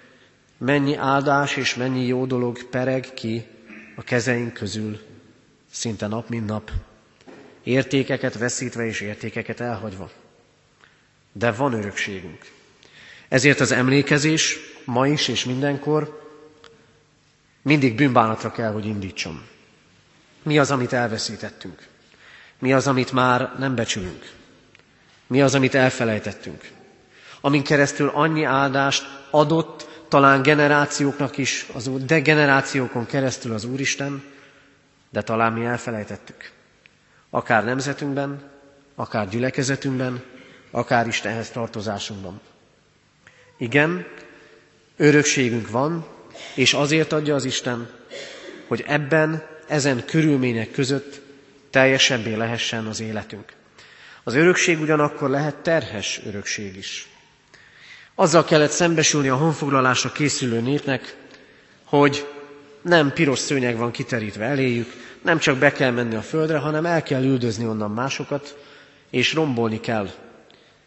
mennyi 0.58 0.96
áldás 0.96 1.56
és 1.56 1.74
mennyi 1.74 2.06
jó 2.06 2.26
dolog 2.26 2.62
pereg 2.62 3.14
ki 3.14 3.46
a 3.96 4.02
kezeink 4.02 4.52
közül, 4.52 5.00
szinte 5.70 6.06
nap 6.06 6.28
mint 6.28 6.46
nap, 6.46 6.70
értékeket 7.62 8.38
veszítve 8.38 8.86
és 8.86 9.00
értékeket 9.00 9.60
elhagyva. 9.60 10.10
De 11.32 11.52
van 11.52 11.72
örökségünk. 11.72 12.50
Ezért 13.28 13.60
az 13.60 13.72
emlékezés 13.72 14.69
ma 14.90 15.06
is 15.06 15.28
és 15.28 15.44
mindenkor 15.44 16.28
mindig 17.62 17.94
bűnbánatra 17.94 18.52
kell, 18.52 18.72
hogy 18.72 18.86
indítson. 18.86 19.42
Mi 20.42 20.58
az, 20.58 20.70
amit 20.70 20.92
elveszítettünk? 20.92 21.86
Mi 22.58 22.72
az, 22.72 22.86
amit 22.86 23.12
már 23.12 23.54
nem 23.58 23.74
becsülünk? 23.74 24.32
Mi 25.26 25.42
az, 25.42 25.54
amit 25.54 25.74
elfelejtettünk? 25.74 26.70
Amin 27.40 27.62
keresztül 27.62 28.08
annyi 28.14 28.44
áldást 28.44 29.04
adott 29.30 29.88
talán 30.08 30.42
generációknak 30.42 31.36
is, 31.36 31.66
az 31.72 31.90
de 32.06 32.20
generációkon 32.20 33.06
keresztül 33.06 33.52
az 33.52 33.64
Úristen, 33.64 34.24
de 35.10 35.22
talán 35.22 35.52
mi 35.52 35.64
elfelejtettük. 35.64 36.50
Akár 37.30 37.64
nemzetünkben, 37.64 38.50
akár 38.94 39.28
gyülekezetünkben, 39.28 40.22
akár 40.70 41.06
Istenhez 41.06 41.50
tartozásunkban. 41.50 42.40
Igen, 43.56 44.06
örökségünk 45.00 45.70
van, 45.70 46.06
és 46.54 46.72
azért 46.74 47.12
adja 47.12 47.34
az 47.34 47.44
Isten, 47.44 47.88
hogy 48.68 48.84
ebben, 48.86 49.42
ezen 49.68 50.04
körülmények 50.04 50.70
között 50.70 51.20
teljesebbé 51.70 52.34
lehessen 52.34 52.86
az 52.86 53.00
életünk. 53.00 53.52
Az 54.24 54.34
örökség 54.34 54.80
ugyanakkor 54.80 55.30
lehet 55.30 55.56
terhes 55.56 56.20
örökség 56.26 56.76
is. 56.76 57.08
Azzal 58.14 58.44
kellett 58.44 58.70
szembesülni 58.70 59.28
a 59.28 59.36
honfoglalásra 59.36 60.12
készülő 60.12 60.60
népnek, 60.60 61.16
hogy 61.84 62.26
nem 62.82 63.12
piros 63.12 63.38
szőnyeg 63.38 63.76
van 63.76 63.90
kiterítve 63.90 64.44
eléjük, 64.44 64.92
nem 65.22 65.38
csak 65.38 65.58
be 65.58 65.72
kell 65.72 65.90
menni 65.90 66.14
a 66.14 66.22
földre, 66.22 66.58
hanem 66.58 66.86
el 66.86 67.02
kell 67.02 67.22
üldözni 67.24 67.66
onnan 67.66 67.90
másokat, 67.90 68.56
és 69.10 69.34
rombolni 69.34 69.80
kell 69.80 70.10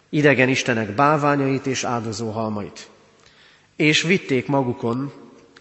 idegen 0.10 0.49
istenek 0.49 0.95
bálványait 0.95 1.65
és 1.65 1.84
áldozó 1.84 2.30
halmait. 2.30 2.91
És 3.75 4.01
vitték 4.01 4.47
magukon 4.47 5.13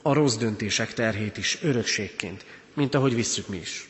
a 0.03 0.13
rossz 0.13 0.37
döntések 0.37 0.95
terhét 0.95 1.37
is 1.37 1.59
örökségként, 1.63 2.45
mint 2.75 2.95
ahogy 2.95 3.15
visszük 3.15 3.49
mi 3.49 3.57
is. 3.57 3.89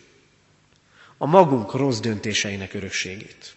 A 1.17 1.27
magunk 1.27 1.75
rossz 1.75 2.01
döntéseinek 2.01 2.75
örökségét. 2.75 3.55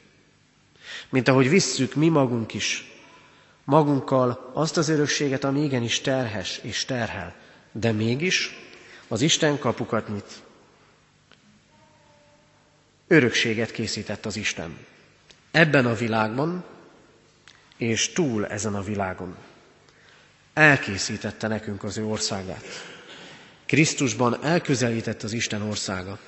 Mint 1.10 1.28
ahogy 1.28 1.50
visszük 1.50 1.96
mi 1.96 2.10
magunk 2.10 2.54
is 2.54 2.94
magunkkal 3.66 4.52
azt 4.54 4.78
az 4.78 4.90
örökséget, 4.90 5.44
ami 5.44 5.64
igenis 5.64 6.02
terhes 6.02 6.58
és 6.58 6.86
terhel, 6.86 7.36
de 7.72 7.92
mégis 7.92 8.60
az 9.08 9.22
Isten 9.22 9.60
kapukat 9.60 10.08
nyit. 10.08 10.44
Örökséget 13.08 13.72
készített 13.72 14.26
az 14.26 14.36
Isten. 14.36 14.78
Ebben 15.52 15.86
a 15.86 15.94
világban, 15.94 16.64
és 17.78 18.12
túl 18.12 18.48
ezen 18.48 18.76
a 18.76 18.82
világon. 18.82 19.36
Elkészítette 20.56 21.48
nekünk 21.48 21.84
az 21.84 21.98
ő 21.98 22.06
országát. 22.06 22.66
Krisztusban 23.66 24.44
elközelített 24.44 25.24
az 25.24 25.34
Isten 25.34 25.62
országa, 25.62 26.20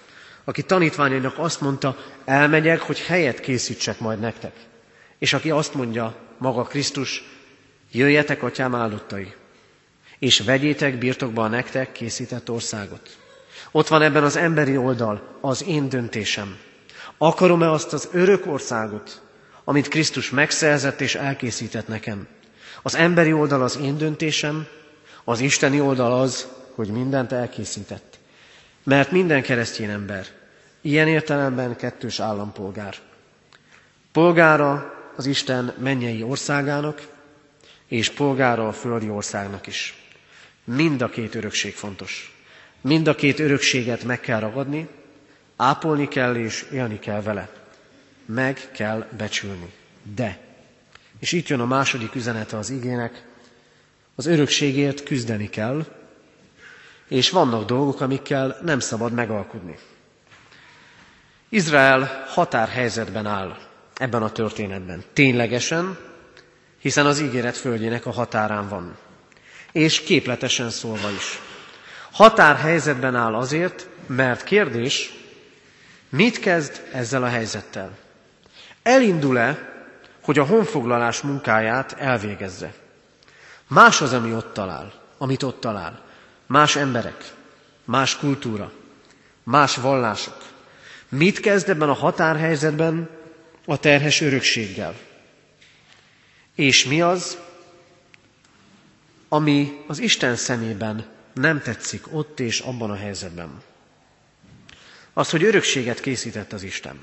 aki 0.43 0.63
tanítványainak 0.63 1.37
azt 1.37 1.61
mondta, 1.61 1.97
elmegyek, 2.25 2.79
hogy 2.79 2.99
helyet 2.99 3.39
készítsek 3.39 3.99
majd 3.99 4.19
nektek. 4.19 4.53
És 5.19 5.33
aki 5.33 5.49
azt 5.51 5.73
mondja, 5.73 6.15
maga 6.37 6.63
Krisztus, 6.63 7.23
jöjjetek, 7.91 8.43
atyám 8.43 8.75
áldottai, 8.75 9.33
és 10.19 10.39
vegyétek 10.39 10.97
birtokba 10.97 11.43
a 11.43 11.47
nektek 11.47 11.91
készített 11.91 12.49
országot. 12.49 13.17
Ott 13.71 13.87
van 13.87 14.01
ebben 14.01 14.23
az 14.23 14.35
emberi 14.35 14.77
oldal 14.77 15.37
az 15.41 15.63
én 15.63 15.89
döntésem. 15.89 16.57
Akarom-e 17.17 17.71
azt 17.71 17.93
az 17.93 18.09
örök 18.11 18.45
országot, 18.45 19.21
amit 19.63 19.87
Krisztus 19.87 20.29
megszerzett 20.29 21.01
és 21.01 21.15
elkészített 21.15 21.87
nekem? 21.87 22.27
Az 22.81 22.95
emberi 22.95 23.33
oldal 23.33 23.63
az 23.63 23.77
én 23.77 23.97
döntésem, 23.97 24.67
az 25.23 25.39
isteni 25.39 25.81
oldal 25.81 26.21
az, 26.21 26.47
hogy 26.75 26.87
mindent 26.87 27.31
elkészített. 27.31 28.19
Mert 28.83 29.11
minden 29.11 29.41
keresztény 29.41 29.89
ember 29.89 30.25
ilyen 30.81 31.07
értelemben 31.07 31.75
kettős 31.75 32.19
állampolgár. 32.19 32.95
Polgára 34.11 34.93
az 35.15 35.25
Isten 35.25 35.73
mennyei 35.79 36.23
országának, 36.23 37.07
és 37.87 38.09
polgára 38.09 38.67
a 38.67 38.71
földi 38.73 39.09
országnak 39.09 39.67
is. 39.67 40.03
Mind 40.63 41.01
a 41.01 41.09
két 41.09 41.35
örökség 41.35 41.73
fontos. 41.73 42.35
Mind 42.81 43.07
a 43.07 43.15
két 43.15 43.39
örökséget 43.39 44.03
meg 44.03 44.19
kell 44.19 44.39
ragadni, 44.39 44.87
ápolni 45.55 46.07
kell 46.07 46.35
és 46.35 46.65
élni 46.71 46.99
kell 46.99 47.21
vele. 47.21 47.49
Meg 48.25 48.71
kell 48.71 49.07
becsülni. 49.17 49.73
De, 50.15 50.46
és 51.19 51.31
itt 51.31 51.47
jön 51.47 51.59
a 51.59 51.65
második 51.65 52.15
üzenete 52.15 52.57
az 52.57 52.69
igének, 52.69 53.23
az 54.15 54.25
örökségért 54.25 55.03
küzdeni 55.03 55.49
kell, 55.49 55.85
és 57.07 57.29
vannak 57.29 57.65
dolgok, 57.65 58.01
amikkel 58.01 58.57
nem 58.63 58.79
szabad 58.79 59.11
megalkudni. 59.13 59.77
Izrael 61.49 62.23
határhelyzetben 62.27 63.25
áll 63.25 63.57
ebben 63.95 64.23
a 64.23 64.31
történetben. 64.31 65.03
Ténylegesen, 65.13 65.97
hiszen 66.79 67.05
az 67.05 67.19
ígéret 67.19 67.57
földjének 67.57 68.05
a 68.05 68.11
határán 68.11 68.67
van. 68.69 68.97
És 69.71 70.01
képletesen 70.01 70.69
szólva 70.69 71.09
is. 71.11 71.39
Határhelyzetben 72.11 73.15
áll 73.15 73.35
azért, 73.35 73.87
mert 74.05 74.43
kérdés, 74.43 75.13
mit 76.09 76.39
kezd 76.39 76.81
ezzel 76.93 77.23
a 77.23 77.27
helyzettel? 77.27 77.97
Elindul-e, 78.83 79.76
hogy 80.27 80.39
a 80.39 80.45
honfoglalás 80.45 81.21
munkáját 81.21 81.93
elvégezze? 81.93 82.73
Más 83.67 84.01
az, 84.01 84.13
ami 84.13 84.33
ott 84.33 84.53
talál, 84.53 84.93
amit 85.17 85.43
ott 85.43 85.59
talál. 85.59 86.03
Más 86.45 86.75
emberek, 86.75 87.33
más 87.85 88.17
kultúra, 88.17 88.71
más 89.43 89.75
vallások. 89.75 90.37
Mit 91.09 91.39
kezd 91.39 91.69
ebben 91.69 91.89
a 91.89 91.93
határhelyzetben 91.93 93.09
a 93.65 93.77
terhes 93.77 94.21
örökséggel? 94.21 94.95
És 96.55 96.85
mi 96.85 97.01
az, 97.01 97.37
ami 99.29 99.83
az 99.87 99.99
Isten 99.99 100.35
szemében 100.35 101.05
nem 101.33 101.61
tetszik 101.61 102.05
ott 102.11 102.39
és 102.39 102.59
abban 102.59 102.91
a 102.91 102.95
helyzetben? 102.95 103.61
Az, 105.13 105.29
hogy 105.29 105.43
örökséget 105.43 105.99
készített 105.99 106.53
az 106.53 106.63
Isten. 106.63 106.99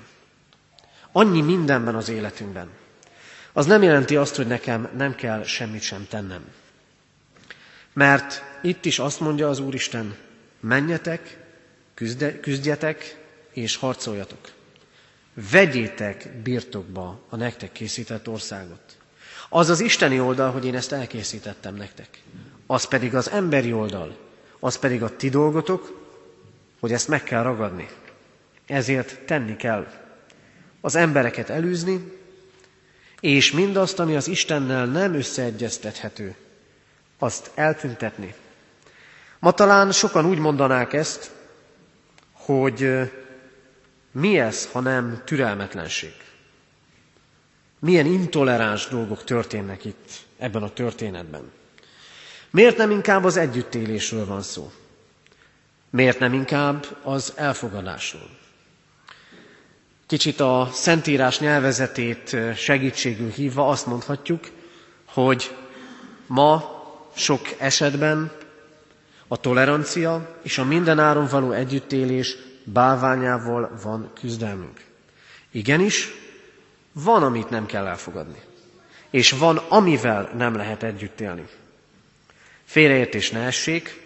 Annyi 1.12 1.40
mindenben 1.40 1.94
az 1.94 2.08
életünkben. 2.08 2.82
Az 3.56 3.66
nem 3.66 3.82
jelenti 3.82 4.16
azt, 4.16 4.36
hogy 4.36 4.46
nekem 4.46 4.88
nem 4.96 5.14
kell 5.14 5.42
semmit 5.42 5.82
sem 5.82 6.06
tennem. 6.08 6.44
Mert 7.92 8.42
itt 8.62 8.84
is 8.84 8.98
azt 8.98 9.20
mondja 9.20 9.48
az 9.48 9.58
Úristen, 9.58 10.16
menjetek, 10.60 11.38
küzde, 11.94 12.40
küzdjetek 12.40 13.18
és 13.52 13.76
harcoljatok. 13.76 14.50
Vegyétek 15.50 16.28
birtokba 16.42 17.20
a 17.28 17.36
nektek 17.36 17.72
készített 17.72 18.28
országot. 18.28 18.96
Az 19.48 19.68
az 19.68 19.80
isteni 19.80 20.20
oldal, 20.20 20.50
hogy 20.50 20.64
én 20.64 20.74
ezt 20.74 20.92
elkészítettem 20.92 21.74
nektek. 21.74 22.22
Az 22.66 22.84
pedig 22.84 23.14
az 23.14 23.30
emberi 23.30 23.72
oldal, 23.72 24.16
az 24.60 24.78
pedig 24.78 25.02
a 25.02 25.16
ti 25.16 25.28
dolgotok, 25.28 26.02
hogy 26.80 26.92
ezt 26.92 27.08
meg 27.08 27.22
kell 27.22 27.42
ragadni. 27.42 27.88
Ezért 28.66 29.20
tenni 29.20 29.56
kell. 29.56 29.86
Az 30.80 30.94
embereket 30.94 31.50
elűzni, 31.50 32.22
és 33.24 33.52
mindazt, 33.52 33.98
ami 33.98 34.16
az 34.16 34.28
Istennel 34.28 34.86
nem 34.86 35.14
összeegyeztethető, 35.14 36.34
azt 37.18 37.50
eltüntetni. 37.54 38.34
Ma 39.38 39.50
talán 39.52 39.92
sokan 39.92 40.26
úgy 40.26 40.38
mondanák 40.38 40.92
ezt, 40.92 41.30
hogy 42.32 42.90
mi 44.12 44.38
ez, 44.38 44.68
ha 44.72 44.80
nem 44.80 45.22
türelmetlenség. 45.24 46.14
Milyen 47.78 48.06
intoleráns 48.06 48.88
dolgok 48.88 49.24
történnek 49.24 49.84
itt 49.84 50.10
ebben 50.38 50.62
a 50.62 50.72
történetben. 50.72 51.50
Miért 52.50 52.76
nem 52.76 52.90
inkább 52.90 53.24
az 53.24 53.36
együttélésről 53.36 54.26
van 54.26 54.42
szó? 54.42 54.72
Miért 55.90 56.18
nem 56.18 56.32
inkább 56.32 56.86
az 57.02 57.32
elfogadásról? 57.36 58.42
Kicsit 60.14 60.40
a 60.40 60.68
Szentírás 60.72 61.38
nyelvezetét 61.38 62.36
segítségül 62.56 63.30
hívva 63.30 63.68
azt 63.68 63.86
mondhatjuk, 63.86 64.44
hogy 65.04 65.56
ma 66.26 66.64
sok 67.16 67.40
esetben 67.58 68.32
a 69.28 69.36
tolerancia 69.36 70.34
és 70.42 70.58
a 70.58 70.64
mindenáron 70.64 71.26
való 71.26 71.52
együttélés 71.52 72.36
bálványával 72.64 73.70
van 73.82 74.10
küzdelmünk. 74.20 74.80
Igenis, 75.50 76.08
van, 76.92 77.22
amit 77.22 77.50
nem 77.50 77.66
kell 77.66 77.86
elfogadni. 77.86 78.40
És 79.10 79.30
van, 79.30 79.56
amivel 79.56 80.30
nem 80.36 80.56
lehet 80.56 80.82
együtt 80.82 81.20
élni. 81.20 81.44
Félreértés 82.64 83.30
ne 83.30 83.40
essék, 83.40 84.02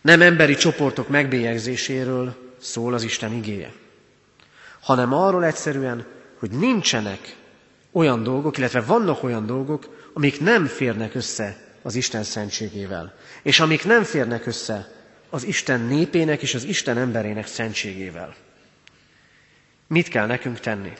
nem 0.00 0.20
emberi 0.22 0.54
csoportok 0.54 1.08
megbélyegzéséről 1.08 2.34
szól 2.60 2.94
az 2.94 3.02
Isten 3.02 3.32
igéje, 3.32 3.72
hanem 4.80 5.12
arról 5.12 5.44
egyszerűen, 5.44 6.06
hogy 6.38 6.50
nincsenek 6.50 7.36
olyan 7.92 8.22
dolgok, 8.22 8.58
illetve 8.58 8.80
vannak 8.80 9.22
olyan 9.22 9.46
dolgok, 9.46 10.10
amik 10.12 10.40
nem 10.40 10.66
férnek 10.66 11.14
össze 11.14 11.56
az 11.82 11.94
Isten 11.94 12.22
szentségével, 12.22 13.14
és 13.42 13.60
amik 13.60 13.84
nem 13.84 14.02
férnek 14.02 14.46
össze 14.46 14.92
az 15.30 15.44
Isten 15.44 15.80
népének 15.80 16.42
és 16.42 16.54
az 16.54 16.64
Isten 16.64 16.98
emberének 16.98 17.46
szentségével. 17.46 18.34
Mit 19.86 20.08
kell 20.08 20.26
nekünk 20.26 20.60
tenni? 20.60 20.92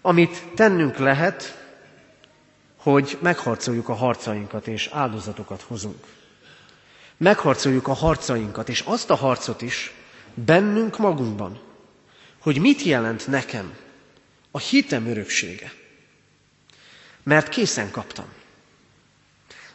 Amit 0.00 0.42
tennünk 0.54 0.96
lehet, 0.96 1.62
hogy 2.76 3.18
megharcoljuk 3.20 3.88
a 3.88 3.94
harcainkat 3.94 4.66
és 4.66 4.88
áldozatokat 4.92 5.62
hozunk. 5.62 6.04
Megharcoljuk 7.16 7.88
a 7.88 7.92
harcainkat, 7.92 8.68
és 8.68 8.80
azt 8.80 9.10
a 9.10 9.14
harcot 9.14 9.62
is 9.62 9.92
bennünk 10.34 10.98
magunkban, 10.98 11.60
hogy 12.44 12.58
mit 12.58 12.82
jelent 12.82 13.26
nekem 13.26 13.74
a 14.50 14.58
hitem 14.58 15.06
öröksége. 15.06 15.72
Mert 17.22 17.48
készen 17.48 17.90
kaptam. 17.90 18.24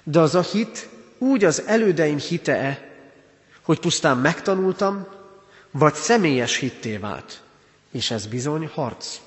De 0.03 0.19
az 0.19 0.36
a 0.36 0.41
hit 0.41 0.89
úgy 1.17 1.43
az 1.43 1.62
elődeim 1.62 2.17
hite-e, 2.17 2.91
hogy 3.62 3.79
pusztán 3.79 4.17
megtanultam, 4.17 5.08
vagy 5.71 5.93
személyes 5.93 6.55
hitté 6.55 6.97
vált. 6.97 7.41
És 7.91 8.12
ez 8.12 8.25
bizony 8.25 8.67
harc. 8.67 9.19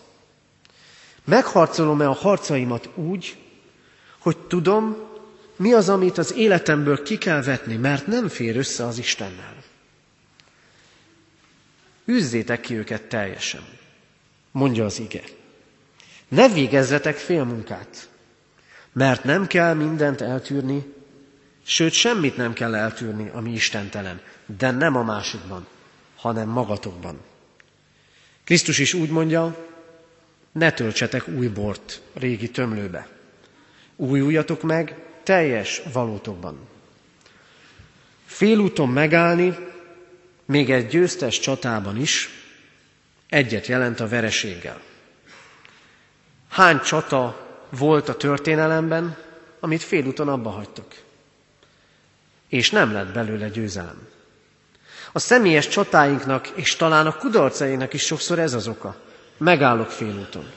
Megharcolom-e 1.25 2.09
a 2.09 2.13
harcaimat 2.13 2.89
úgy, 2.95 3.37
hogy 4.19 4.37
tudom, 4.37 4.97
mi 5.57 5.73
az, 5.73 5.89
amit 5.89 6.19
az 6.19 6.33
életemből 6.33 7.03
ki 7.03 7.19
kell 7.19 7.43
vetni, 7.43 7.77
mert 7.77 8.07
nem 8.07 8.29
fér 8.29 8.57
össze 8.57 8.87
az 8.87 8.99
Istennel. 8.99 9.62
Üzzétek 12.05 12.61
ki 12.61 12.75
őket 12.75 13.03
teljesen, 13.03 13.65
mondja 14.51 14.85
az 14.85 14.99
ige. 14.99 15.23
Ne 16.29 16.49
végezzetek 16.49 17.17
félmunkát, 17.17 18.09
mert 18.93 19.25
nem 19.25 19.47
kell 19.47 19.75
mindent 19.75 20.21
eltűrni, 20.21 20.93
sőt 21.63 21.93
semmit 21.93 22.37
nem 22.37 22.53
kell 22.53 22.75
eltűrni, 22.75 23.31
ami 23.33 23.53
istentelen, 23.53 24.21
de 24.59 24.71
nem 24.71 24.97
a 24.97 25.03
másikban, 25.03 25.67
hanem 26.17 26.49
magatokban. 26.49 27.21
Krisztus 28.45 28.79
is 28.79 28.95
úgy 28.95 29.11
mondja, 29.11 29.69
ne 30.53 30.73
töltsetek 30.73 31.29
új 31.29 31.47
bort 31.47 32.03
régi 32.15 32.51
tömlőbe. 32.51 33.09
Újuljatok 33.97 34.63
meg 34.63 34.97
teljes 35.23 35.83
valótokban. 35.93 36.59
Félúton 38.27 38.89
megállni, 38.89 39.57
még 40.45 40.71
egy 40.71 40.87
győztes 40.87 41.39
csatában 41.39 42.01
is, 42.01 42.29
egyet 43.29 43.67
jelent 43.67 44.01
a 44.01 44.09
vereséggel. 44.09 44.81
Hány 46.49 46.81
csata 46.81 47.49
volt 47.71 48.09
a 48.09 48.17
történelemben, 48.17 49.17
amit 49.61 49.83
félúton 49.83 50.29
abba 50.29 50.51
hagytok? 50.51 50.95
És 52.49 52.71
nem 52.71 52.93
lett 52.93 53.13
belőle 53.13 53.49
győzelem. 53.49 54.09
A 55.13 55.19
személyes 55.19 55.69
csatáinknak 55.69 56.49
és 56.49 56.77
talán 56.77 57.07
a 57.07 57.17
kudarcainak 57.17 57.93
is 57.93 58.03
sokszor 58.03 58.39
ez 58.39 58.55
az 58.55 58.69
oka. 58.69 58.97
Megállok 59.37 59.91
félúton. 59.91 60.51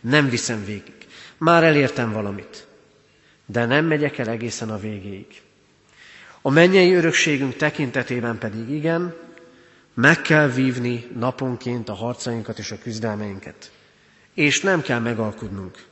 Nem 0.00 0.28
viszem 0.28 0.64
végig. 0.64 1.06
Már 1.36 1.62
elértem 1.62 2.12
valamit. 2.12 2.66
De 3.46 3.64
nem 3.64 3.84
megyek 3.84 4.18
el 4.18 4.28
egészen 4.28 4.70
a 4.70 4.78
végéig. 4.78 5.26
A 6.42 6.50
mennyei 6.50 6.94
örökségünk 6.94 7.56
tekintetében 7.56 8.38
pedig 8.38 8.68
igen, 8.68 9.14
meg 9.94 10.22
kell 10.22 10.48
vívni 10.48 11.06
naponként 11.14 11.88
a 11.88 11.94
harcainkat 11.94 12.58
és 12.58 12.70
a 12.70 12.78
küzdelmeinket. 12.78 13.70
És 14.34 14.60
nem 14.60 14.82
kell 14.82 14.98
megalkudnunk. 14.98 15.84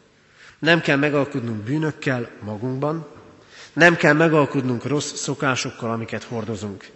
Nem 0.58 0.80
kell 0.80 0.96
megalkudnunk 0.96 1.62
bűnökkel 1.62 2.30
magunkban, 2.42 3.06
nem 3.72 3.96
kell 3.96 4.12
megalkudnunk 4.12 4.84
rossz 4.84 5.12
szokásokkal, 5.14 5.90
amiket 5.90 6.22
hordozunk, 6.22 6.88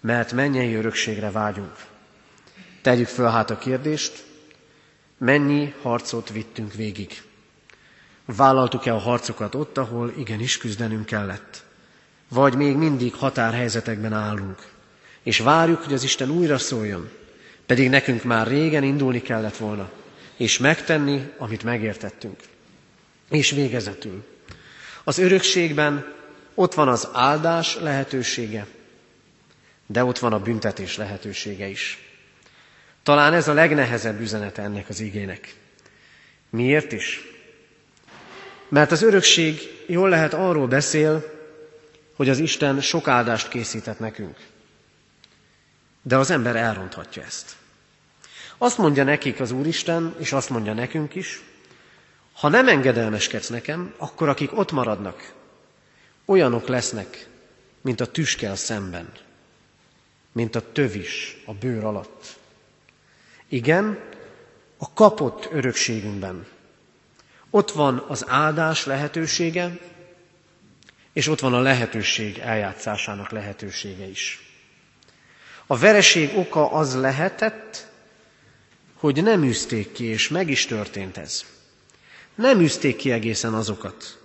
mert 0.00 0.32
mennyei 0.32 0.74
örökségre 0.74 1.30
vágyunk. 1.30 1.74
Tegyük 2.82 3.06
föl 3.06 3.28
hát 3.30 3.50
a 3.50 3.58
kérdést, 3.58 4.24
mennyi 5.18 5.74
harcot 5.82 6.30
vittünk 6.30 6.74
végig? 6.74 7.22
Vállaltuk-e 8.24 8.94
a 8.94 8.98
harcokat 8.98 9.54
ott, 9.54 9.78
ahol 9.78 10.12
igenis 10.16 10.58
küzdenünk 10.58 11.06
kellett? 11.06 11.64
Vagy 12.28 12.54
még 12.54 12.76
mindig 12.76 13.14
határhelyzetekben 13.14 14.12
állunk, 14.12 14.66
és 15.28 15.38
várjuk, 15.38 15.82
hogy 15.82 15.92
az 15.92 16.02
Isten 16.02 16.30
újra 16.30 16.58
szóljon, 16.58 17.10
pedig 17.66 17.88
nekünk 17.88 18.22
már 18.22 18.46
régen 18.46 18.82
indulni 18.82 19.22
kellett 19.22 19.56
volna, 19.56 19.90
és 20.36 20.58
megtenni, 20.58 21.32
amit 21.38 21.62
megértettünk. 21.62 22.36
És 23.30 23.50
végezetül. 23.50 24.24
Az 25.04 25.18
örökségben 25.18 26.14
ott 26.54 26.74
van 26.74 26.88
az 26.88 27.08
áldás 27.12 27.76
lehetősége, 27.76 28.66
de 29.86 30.04
ott 30.04 30.18
van 30.18 30.32
a 30.32 30.40
büntetés 30.40 30.96
lehetősége 30.96 31.66
is. 31.66 31.98
Talán 33.02 33.32
ez 33.32 33.48
a 33.48 33.52
legnehezebb 33.52 34.20
üzenete 34.20 34.62
ennek 34.62 34.88
az 34.88 35.00
igének. 35.00 35.54
Miért 36.50 36.92
is? 36.92 37.20
Mert 38.68 38.90
az 38.92 39.02
örökség 39.02 39.60
jól 39.86 40.08
lehet 40.08 40.34
arról 40.34 40.66
beszél, 40.66 41.24
hogy 42.16 42.28
az 42.28 42.38
Isten 42.38 42.80
sok 42.80 43.08
áldást 43.08 43.48
készített 43.48 43.98
nekünk. 43.98 44.36
De 46.02 46.16
az 46.16 46.30
ember 46.30 46.56
elronthatja 46.56 47.22
ezt. 47.22 47.56
Azt 48.58 48.78
mondja 48.78 49.04
nekik 49.04 49.40
az 49.40 49.50
Úristen, 49.50 50.14
és 50.18 50.32
azt 50.32 50.50
mondja 50.50 50.72
nekünk 50.74 51.14
is, 51.14 51.42
ha 52.32 52.48
nem 52.48 52.68
engedelmeskedsz 52.68 53.48
nekem, 53.48 53.94
akkor 53.96 54.28
akik 54.28 54.58
ott 54.58 54.72
maradnak, 54.72 55.32
olyanok 56.24 56.66
lesznek, 56.66 57.28
mint 57.80 58.00
a 58.00 58.06
tüskel 58.10 58.56
szemben, 58.56 59.12
mint 60.32 60.54
a 60.54 60.72
tövis 60.72 61.42
a 61.46 61.54
bőr 61.54 61.84
alatt. 61.84 62.36
Igen, 63.48 63.98
a 64.78 64.92
kapott 64.92 65.48
örökségünkben. 65.52 66.46
Ott 67.50 67.70
van 67.70 68.04
az 68.08 68.24
áldás 68.28 68.86
lehetősége, 68.86 69.78
és 71.12 71.28
ott 71.28 71.40
van 71.40 71.54
a 71.54 71.60
lehetőség 71.60 72.38
eljátszásának 72.38 73.30
lehetősége 73.30 74.04
is. 74.04 74.47
A 75.70 75.76
vereség 75.76 76.36
oka 76.36 76.70
az 76.70 76.94
lehetett, 76.94 77.86
hogy 78.94 79.22
nem 79.22 79.42
üzték 79.42 79.92
ki, 79.92 80.04
és 80.04 80.28
meg 80.28 80.50
is 80.50 80.66
történt 80.66 81.16
ez. 81.16 81.44
Nem 82.34 82.60
üzték 82.60 82.96
ki 82.96 83.12
egészen 83.12 83.54
azokat, 83.54 84.18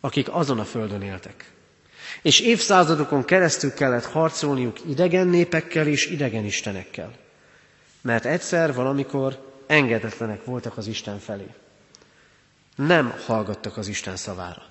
akik 0.00 0.28
azon 0.30 0.58
a 0.58 0.64
földön 0.64 1.02
éltek. 1.02 1.52
És 2.22 2.40
évszázadokon 2.40 3.24
keresztül 3.24 3.72
kellett 3.72 4.04
harcolniuk 4.04 4.78
idegen 4.88 5.26
népekkel 5.26 5.86
és 5.86 6.06
idegen 6.06 6.44
istenekkel. 6.44 7.12
Mert 8.00 8.24
egyszer 8.24 8.74
valamikor 8.74 9.62
engedetlenek 9.66 10.44
voltak 10.44 10.76
az 10.76 10.86
Isten 10.86 11.18
felé. 11.18 11.54
Nem 12.74 13.14
hallgattak 13.26 13.76
az 13.76 13.88
Isten 13.88 14.16
szavára. 14.16 14.62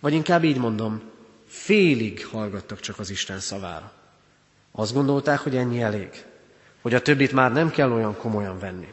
Vagy 0.00 0.12
inkább 0.12 0.44
így 0.44 0.58
mondom, 0.58 1.02
félig 1.46 2.26
hallgattak 2.26 2.80
csak 2.80 2.98
az 2.98 3.10
Isten 3.10 3.40
szavára. 3.40 3.92
Azt 4.76 4.92
gondolták, 4.92 5.38
hogy 5.38 5.56
ennyi 5.56 5.82
elég, 5.82 6.24
hogy 6.82 6.94
a 6.94 7.02
többit 7.02 7.32
már 7.32 7.52
nem 7.52 7.70
kell 7.70 7.92
olyan 7.92 8.16
komolyan 8.16 8.58
venni. 8.58 8.92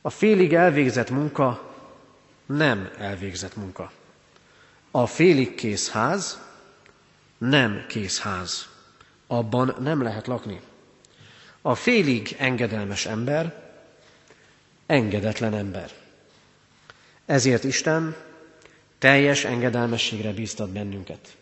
A 0.00 0.10
félig 0.10 0.54
elvégzett 0.54 1.10
munka 1.10 1.74
nem 2.46 2.90
elvégzett 2.98 3.56
munka. 3.56 3.92
A 4.90 5.06
félig 5.06 5.54
kész 5.54 5.90
ház 5.90 6.40
nem 7.38 7.84
kész 7.88 8.20
ház. 8.20 8.68
Abban 9.26 9.76
nem 9.80 10.02
lehet 10.02 10.26
lakni. 10.26 10.60
A 11.62 11.74
félig 11.74 12.34
engedelmes 12.38 13.06
ember 13.06 13.64
engedetlen 14.86 15.54
ember. 15.54 15.90
Ezért 17.26 17.64
Isten 17.64 18.16
teljes 18.98 19.44
engedelmességre 19.44 20.32
bíztat 20.32 20.70
bennünket. 20.70 21.36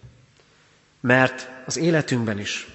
Mert 1.00 1.48
az 1.66 1.76
életünkben 1.76 2.38
is 2.38 2.68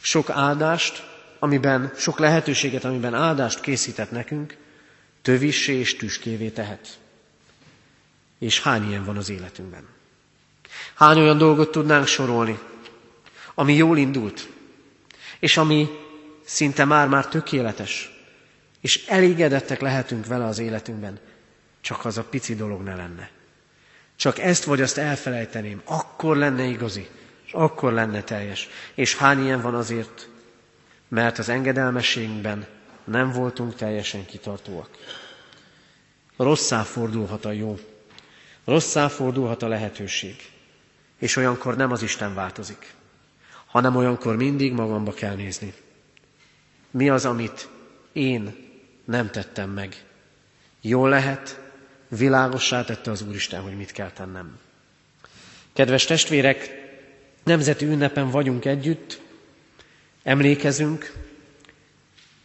sok 0.00 0.30
áldást, 0.30 1.08
amiben, 1.38 1.92
sok 1.96 2.18
lehetőséget, 2.18 2.84
amiben 2.84 3.14
áldást 3.14 3.60
készített 3.60 4.10
nekünk, 4.10 4.56
tövissé 5.22 5.72
és 5.72 5.96
tüskévé 5.96 6.48
tehet. 6.48 6.98
És 8.38 8.62
hány 8.62 8.88
ilyen 8.88 9.04
van 9.04 9.16
az 9.16 9.28
életünkben? 9.28 9.88
Hány 10.94 11.18
olyan 11.18 11.38
dolgot 11.38 11.70
tudnánk 11.70 12.06
sorolni, 12.06 12.58
ami 13.54 13.74
jól 13.74 13.98
indult, 13.98 14.48
és 15.38 15.56
ami 15.56 15.88
szinte 16.44 16.84
már-már 16.84 17.26
tökéletes, 17.26 18.18
és 18.80 19.06
elégedettek 19.06 19.80
lehetünk 19.80 20.26
vele 20.26 20.44
az 20.44 20.58
életünkben, 20.58 21.18
csak 21.80 22.04
az 22.04 22.18
a 22.18 22.24
pici 22.24 22.54
dolog 22.54 22.82
ne 22.82 22.94
lenne. 22.94 23.30
Csak 24.16 24.38
ezt 24.38 24.64
vagy 24.64 24.80
azt 24.80 24.98
elfelejteném, 24.98 25.82
akkor 25.84 26.36
lenne 26.36 26.64
igazi, 26.64 27.08
és 27.50 27.56
akkor 27.56 27.92
lenne 27.92 28.22
teljes. 28.22 28.68
És 28.94 29.16
hány 29.16 29.44
ilyen 29.44 29.60
van 29.60 29.74
azért, 29.74 30.28
mert 31.08 31.38
az 31.38 31.48
engedelmességünkben 31.48 32.66
nem 33.04 33.32
voltunk 33.32 33.74
teljesen 33.74 34.26
kitartóak. 34.26 34.88
Rosszá 36.36 36.82
fordulhat 36.82 37.44
a 37.44 37.52
jó. 37.52 37.78
Rosszá 38.64 39.08
fordulhat 39.08 39.62
a 39.62 39.68
lehetőség. 39.68 40.36
És 41.18 41.36
olyankor 41.36 41.76
nem 41.76 41.92
az 41.92 42.02
Isten 42.02 42.34
változik, 42.34 42.94
hanem 43.66 43.96
olyankor 43.96 44.36
mindig 44.36 44.72
magamba 44.72 45.12
kell 45.12 45.34
nézni. 45.34 45.74
Mi 46.90 47.08
az, 47.08 47.24
amit 47.24 47.68
én 48.12 48.56
nem 49.04 49.30
tettem 49.30 49.70
meg? 49.70 50.04
Jól 50.80 51.08
lehet, 51.08 51.60
világossá 52.08 52.84
tette 52.84 53.10
az 53.10 53.22
Úristen, 53.22 53.60
hogy 53.62 53.76
mit 53.76 53.92
kell 53.92 54.10
tennem. 54.10 54.58
Kedves 55.72 56.04
testvérek, 56.04 56.79
nemzeti 57.50 57.84
ünnepen 57.86 58.30
vagyunk 58.30 58.64
együtt, 58.64 59.20
emlékezünk, 60.22 61.12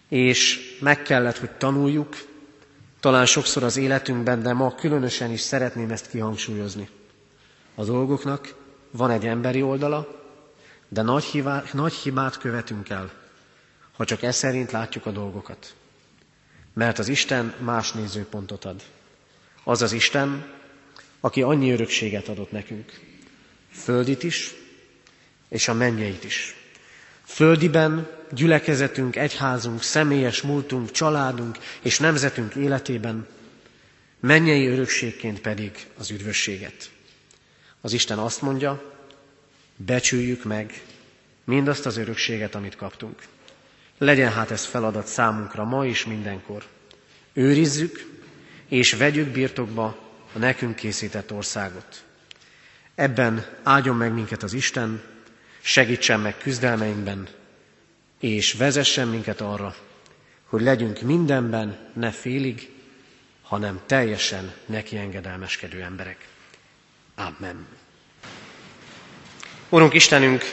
és 0.10 0.60
meg 0.80 1.02
kellett, 1.02 1.38
hogy 1.38 1.52
tanuljuk, 1.52 2.16
talán 3.00 3.26
sokszor 3.26 3.64
az 3.64 3.78
életünkben, 3.78 4.42
de 4.44 4.54
ma 4.54 4.76
különösen 4.76 5.32
is 5.32 5.42
szeretném 5.42 5.92
ezt 5.92 6.10
kihangsúlyozni. 6.10 6.90
A 7.76 7.84
dolgoknak 7.84 8.56
van 8.92 9.12
egy 9.12 9.26
emberi 9.26 9.62
oldala, 9.62 10.24
de 10.88 11.02
nagy, 11.02 11.24
hibá, 11.24 11.64
nagy 11.74 11.94
hibát 11.94 12.38
követünk 12.38 12.90
el, 12.90 13.12
ha 13.98 14.06
csak 14.06 14.24
e 14.24 14.32
szerint 14.32 14.72
látjuk 14.72 15.06
a 15.06 15.12
dolgokat. 15.12 15.74
Mert 16.74 17.00
az 17.00 17.08
Isten 17.08 17.54
más 17.60 17.92
nézőpontot 17.92 18.66
ad. 18.66 18.82
Az 19.64 19.82
az 19.82 19.92
Isten, 19.92 20.46
aki 21.20 21.42
annyi 21.42 21.72
örökséget 21.72 22.28
adott 22.28 22.52
nekünk. 22.52 23.00
Földit 23.72 24.24
is, 24.24 24.54
és 25.50 25.68
a 25.68 25.74
mennyeit 25.74 26.24
is. 26.24 26.56
Földiben 27.26 28.10
gyülekezetünk, 28.32 29.16
egyházunk, 29.16 29.84
személyes 29.84 30.42
múltunk, 30.42 30.92
családunk 30.92 31.58
és 31.82 32.00
nemzetünk 32.00 32.56
életében, 32.56 33.28
mennyei 34.20 34.68
örökségként 34.68 35.42
pedig 35.42 35.72
az 35.98 36.12
üdvösséget. 36.12 36.90
Az 37.82 37.94
Isten 37.94 38.18
azt 38.18 38.42
mondja, 38.42 38.94
becsüljük 39.76 40.44
meg 40.44 40.84
mindazt 41.44 41.86
az 41.86 41.98
örökséget, 41.98 42.56
amit 42.56 42.76
kaptunk. 42.76 43.24
Legyen 43.98 44.32
hát 44.32 44.52
ez 44.52 44.66
feladat 44.66 45.08
számunkra 45.08 45.64
ma 45.64 45.86
és 45.86 46.06
mindenkor. 46.06 46.64
Őrizzük 47.34 48.06
és 48.70 48.94
vegyük 48.94 49.28
birtokba 49.28 49.98
a 50.34 50.38
nekünk 50.38 50.76
készített 50.76 51.32
országot. 51.32 52.04
Ebben 52.96 53.46
áldjon 53.64 53.96
meg 53.96 54.14
minket 54.14 54.44
az 54.44 54.54
Isten, 54.54 55.02
segítsen 55.68 56.20
meg 56.20 56.38
küzdelmeinkben, 56.38 57.28
és 58.20 58.54
vezessen 58.54 59.08
minket 59.08 59.42
arra, 59.42 59.76
hogy 60.46 60.62
legyünk 60.62 61.02
mindenben 61.02 61.78
ne 61.94 62.12
félig, 62.12 62.70
hanem 63.42 63.80
teljesen 63.86 64.54
neki 64.66 64.98
engedelmeskedő 64.98 65.82
emberek. 65.82 66.28
Amen. 67.16 67.68
Urunk 69.70 69.94
Istenünk, 69.94 70.44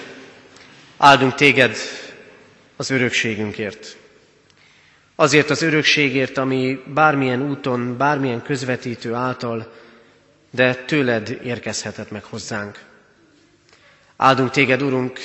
áldunk 0.96 1.34
téged 1.34 1.76
az 2.76 2.90
örökségünkért. 2.90 3.96
Azért 5.14 5.50
az 5.50 5.62
örökségért, 5.62 6.38
ami 6.38 6.82
bármilyen 6.94 7.42
úton, 7.50 7.96
bármilyen 7.96 8.42
közvetítő 8.42 9.14
által, 9.14 9.72
de 10.50 10.74
tőled 10.74 11.38
érkezhetett 11.42 12.10
meg 12.10 12.24
hozzánk. 12.24 12.90
Áldunk 14.16 14.50
téged, 14.50 14.82
Urunk, 14.82 15.20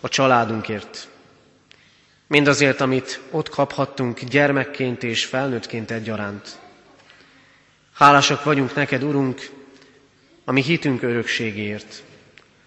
a 0.00 0.08
családunkért. 0.08 1.08
Mindazért, 2.26 2.80
amit 2.80 3.20
ott 3.30 3.48
kaphattunk 3.48 4.20
gyermekként 4.20 5.02
és 5.02 5.24
felnőttként 5.24 5.90
egyaránt. 5.90 6.58
Hálásak 7.94 8.44
vagyunk 8.44 8.74
neked, 8.74 9.02
Urunk, 9.02 9.50
a 10.44 10.52
mi 10.52 10.62
hitünk 10.62 11.02
örökségért, 11.02 12.02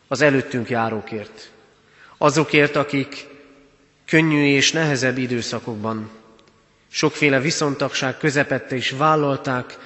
az 0.08 0.22
előttünk 0.22 0.70
járókért. 0.70 1.52
Azokért, 2.18 2.76
akik 2.76 3.26
könnyű 4.06 4.46
és 4.46 4.72
nehezebb 4.72 5.18
időszakokban, 5.18 6.10
sokféle 6.88 7.40
viszontagság 7.40 8.18
közepette 8.18 8.76
is 8.76 8.90
vállalták 8.90 9.78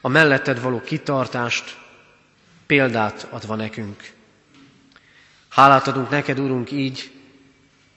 a 0.00 0.08
melletted 0.08 0.60
való 0.62 0.80
kitartást, 0.80 1.76
példát 2.66 3.26
adva 3.30 3.54
nekünk. 3.54 4.10
Hálát 5.50 5.86
adunk 5.86 6.10
neked, 6.10 6.38
Urunk, 6.38 6.70
így 6.70 7.10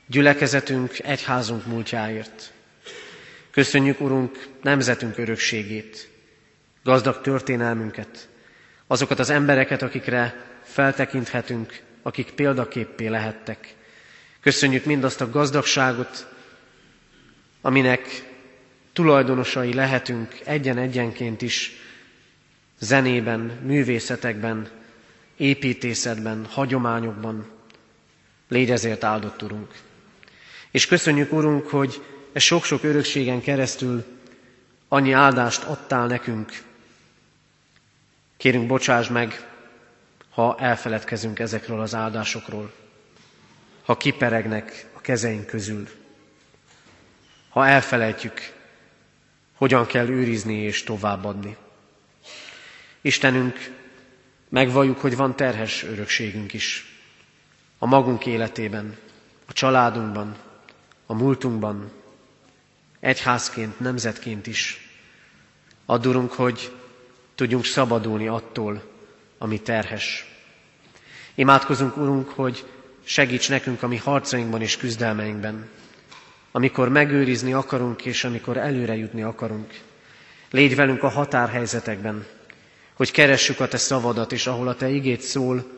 gyülekezetünk, 0.07 0.99
egyházunk 0.99 1.65
múltjáért. 1.65 2.53
Köszönjük, 3.51 4.01
Urunk, 4.01 4.47
nemzetünk 4.61 5.17
örökségét, 5.17 6.09
gazdag 6.83 7.21
történelmünket, 7.21 8.29
azokat 8.87 9.19
az 9.19 9.29
embereket, 9.29 9.81
akikre 9.81 10.45
feltekinthetünk, 10.63 11.81
akik 12.01 12.31
példaképpé 12.31 13.07
lehettek. 13.07 13.75
Köszönjük 14.41 14.85
mindazt 14.85 15.21
a 15.21 15.29
gazdagságot, 15.29 16.27
aminek 17.61 18.31
tulajdonosai 18.93 19.73
lehetünk 19.73 20.39
egyen-egyenként 20.43 21.41
is 21.41 21.71
zenében, 22.79 23.39
művészetekben, 23.63 24.69
építészetben, 25.43 26.45
hagyományokban. 26.45 27.45
Légy 28.47 28.71
ezért 28.71 29.03
áldott, 29.03 29.41
Urunk. 29.41 29.71
És 30.71 30.85
köszönjük, 30.85 31.31
Urunk, 31.31 31.67
hogy 31.67 32.01
e 32.33 32.39
sok-sok 32.39 32.83
örökségen 32.83 33.41
keresztül 33.41 34.03
annyi 34.87 35.11
áldást 35.11 35.63
adtál 35.63 36.07
nekünk. 36.07 36.61
Kérünk, 38.37 38.67
bocsáss 38.67 39.07
meg, 39.07 39.47
ha 40.29 40.57
elfeledkezünk 40.59 41.39
ezekről 41.39 41.81
az 41.81 41.95
áldásokról, 41.95 42.71
ha 43.85 43.97
kiperegnek 43.97 44.85
a 44.93 45.01
kezeink 45.01 45.45
közül, 45.45 45.87
ha 47.49 47.67
elfelejtjük, 47.67 48.53
hogyan 49.55 49.85
kell 49.85 50.07
őrizni 50.07 50.55
és 50.55 50.83
továbbadni. 50.83 51.57
Istenünk, 53.01 53.82
megvalljuk, 54.53 54.99
hogy 54.99 55.15
van 55.15 55.35
terhes 55.35 55.83
örökségünk 55.83 56.53
is. 56.53 56.85
A 57.77 57.85
magunk 57.85 58.25
életében, 58.25 58.97
a 59.45 59.53
családunkban, 59.53 60.35
a 61.05 61.13
múltunkban, 61.13 61.91
egyházként, 62.99 63.79
nemzetként 63.79 64.47
is. 64.47 64.89
Addurunk, 65.85 66.31
hogy 66.31 66.71
tudjunk 67.35 67.65
szabadulni 67.65 68.27
attól, 68.27 68.83
ami 69.37 69.61
terhes. 69.61 70.25
Imádkozunk, 71.35 71.97
Urunk, 71.97 72.29
hogy 72.29 72.65
segíts 73.03 73.49
nekünk 73.49 73.83
a 73.83 73.87
mi 73.87 73.97
harcainkban 73.97 74.61
és 74.61 74.77
küzdelmeinkben, 74.77 75.69
amikor 76.51 76.89
megőrizni 76.89 77.53
akarunk, 77.53 78.05
és 78.05 78.23
amikor 78.23 78.57
előre 78.57 78.95
jutni 78.95 79.21
akarunk. 79.21 79.79
Légy 80.49 80.75
velünk 80.75 81.03
a 81.03 81.09
határhelyzetekben, 81.09 82.25
hogy 82.93 83.11
keressük 83.11 83.59
a 83.59 83.67
Te 83.67 83.77
szavadat, 83.77 84.31
és 84.31 84.47
ahol 84.47 84.67
a 84.67 84.75
Te 84.75 84.89
igét 84.89 85.21
szól, 85.21 85.71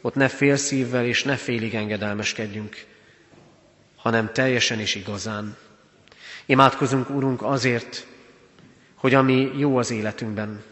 ott 0.00 0.14
ne 0.14 0.28
fél 0.28 0.56
szívvel 0.56 1.04
és 1.04 1.22
ne 1.22 1.36
félig 1.36 1.74
engedelmeskedjünk, 1.74 2.84
hanem 3.96 4.32
teljesen 4.32 4.80
és 4.80 4.94
igazán. 4.94 5.56
Imádkozunk, 6.46 7.10
Urunk, 7.10 7.42
azért, 7.42 8.06
hogy 8.94 9.14
ami 9.14 9.52
jó 9.56 9.76
az 9.76 9.90
életünkben, 9.90 10.62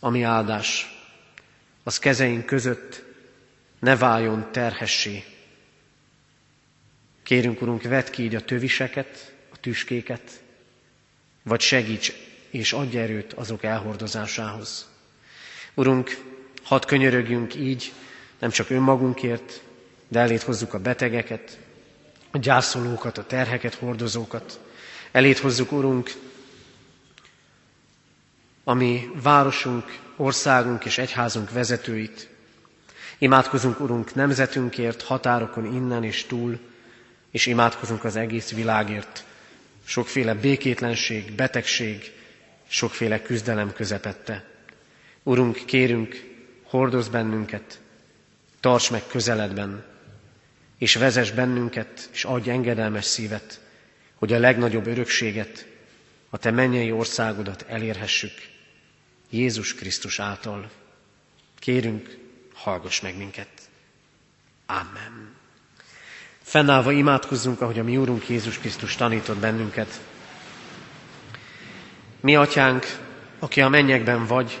ami 0.00 0.22
áldás, 0.22 1.00
az 1.82 1.98
kezeink 1.98 2.46
között 2.46 3.04
ne 3.78 3.96
váljon 3.96 4.48
terhessé. 4.52 5.24
Kérünk, 7.22 7.60
Urunk, 7.60 7.82
vedd 7.82 8.10
ki 8.10 8.22
így 8.22 8.34
a 8.34 8.44
töviseket, 8.44 9.34
a 9.52 9.56
tüskéket, 9.60 10.42
vagy 11.42 11.60
segíts 11.60 12.12
és 12.50 12.72
adj 12.72 12.98
erőt 12.98 13.32
azok 13.32 13.62
elhordozásához. 13.62 14.91
Urunk, 15.74 16.18
hadd 16.62 16.86
könyörögjünk 16.86 17.54
így, 17.54 17.92
nem 18.38 18.50
csak 18.50 18.70
önmagunkért, 18.70 19.62
de 20.08 20.20
elét 20.20 20.42
hozzuk 20.42 20.74
a 20.74 20.78
betegeket, 20.78 21.58
a 22.30 22.38
gyászolókat, 22.38 23.18
a 23.18 23.26
terheket, 23.26 23.74
hordozókat. 23.74 24.60
Elét 25.12 25.38
hozzuk, 25.38 25.72
Urunk, 25.72 26.10
ami 28.64 29.10
városunk, 29.22 29.98
országunk 30.16 30.84
és 30.84 30.98
egyházunk 30.98 31.50
vezetőit. 31.50 32.28
Imádkozunk, 33.18 33.80
Urunk, 33.80 34.14
nemzetünkért, 34.14 35.02
határokon 35.02 35.64
innen 35.64 36.04
és 36.04 36.24
túl, 36.24 36.58
és 37.30 37.46
imádkozunk 37.46 38.04
az 38.04 38.16
egész 38.16 38.50
világért. 38.50 39.24
Sokféle 39.84 40.34
békétlenség, 40.34 41.32
betegség, 41.32 42.12
sokféle 42.68 43.22
küzdelem 43.22 43.72
közepette. 43.72 44.51
Urunk, 45.22 45.64
kérünk, 45.64 46.30
hordoz 46.62 47.08
bennünket, 47.08 47.80
tarts 48.60 48.90
meg 48.90 49.06
közeledben, 49.06 49.84
és 50.78 50.94
vezess 50.94 51.30
bennünket, 51.30 52.08
és 52.12 52.24
adj 52.24 52.50
engedelmes 52.50 53.04
szívet, 53.04 53.60
hogy 54.14 54.32
a 54.32 54.38
legnagyobb 54.38 54.86
örökséget, 54.86 55.66
a 56.30 56.38
Te 56.38 56.50
mennyei 56.50 56.92
országodat 56.92 57.64
elérhessük. 57.68 58.32
Jézus 59.30 59.74
Krisztus 59.74 60.18
által. 60.18 60.70
Kérünk, 61.58 62.18
hallgass 62.54 63.00
meg 63.00 63.16
minket. 63.16 63.48
Amen. 64.66 65.34
Fennállva 66.42 66.92
imádkozzunk, 66.92 67.60
ahogy 67.60 67.78
a 67.78 67.82
mi 67.84 67.96
Úrunk 67.96 68.28
Jézus 68.28 68.58
Krisztus 68.58 68.96
tanított 68.96 69.38
bennünket. 69.38 70.00
Mi, 72.20 72.36
Atyánk, 72.36 72.86
aki 73.38 73.60
a 73.60 73.68
mennyekben 73.68 74.26
vagy, 74.26 74.60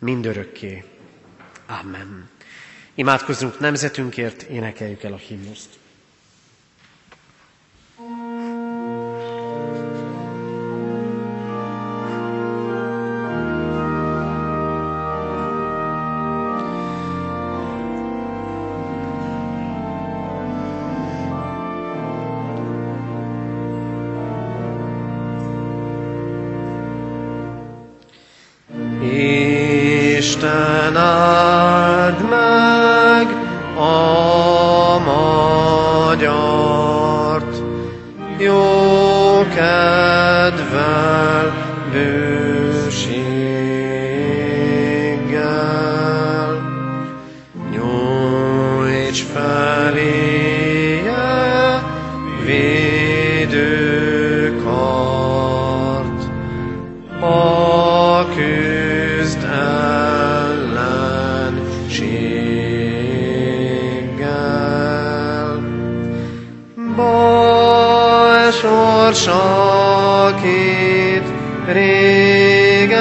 mindörökké. 0.00 0.84
Amen. 1.66 2.28
Imádkozzunk 2.94 3.58
nemzetünkért, 3.58 4.42
énekeljük 4.42 5.02
el 5.02 5.12
a 5.12 5.16
himnuszt. 5.16 5.79
Sorsakét 69.24 70.42
régen 71.66 73.00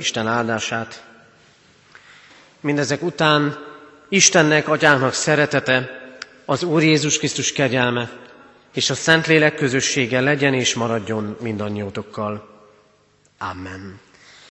Isten 0.00 0.26
áldását. 0.26 1.04
Mindezek 2.60 3.02
után 3.02 3.58
Istennek, 4.08 4.68
Atyának 4.68 5.12
szeretete, 5.12 6.00
az 6.44 6.62
Úr 6.62 6.82
Jézus 6.82 7.18
Krisztus 7.18 7.52
kegyelme 7.52 8.10
és 8.74 8.90
a 8.90 8.94
Szentlélek 8.94 9.54
közössége 9.54 10.20
legyen 10.20 10.54
és 10.54 10.74
maradjon 10.74 11.36
mindannyiótokkal. 11.40 12.48
Amen. 13.38 14.00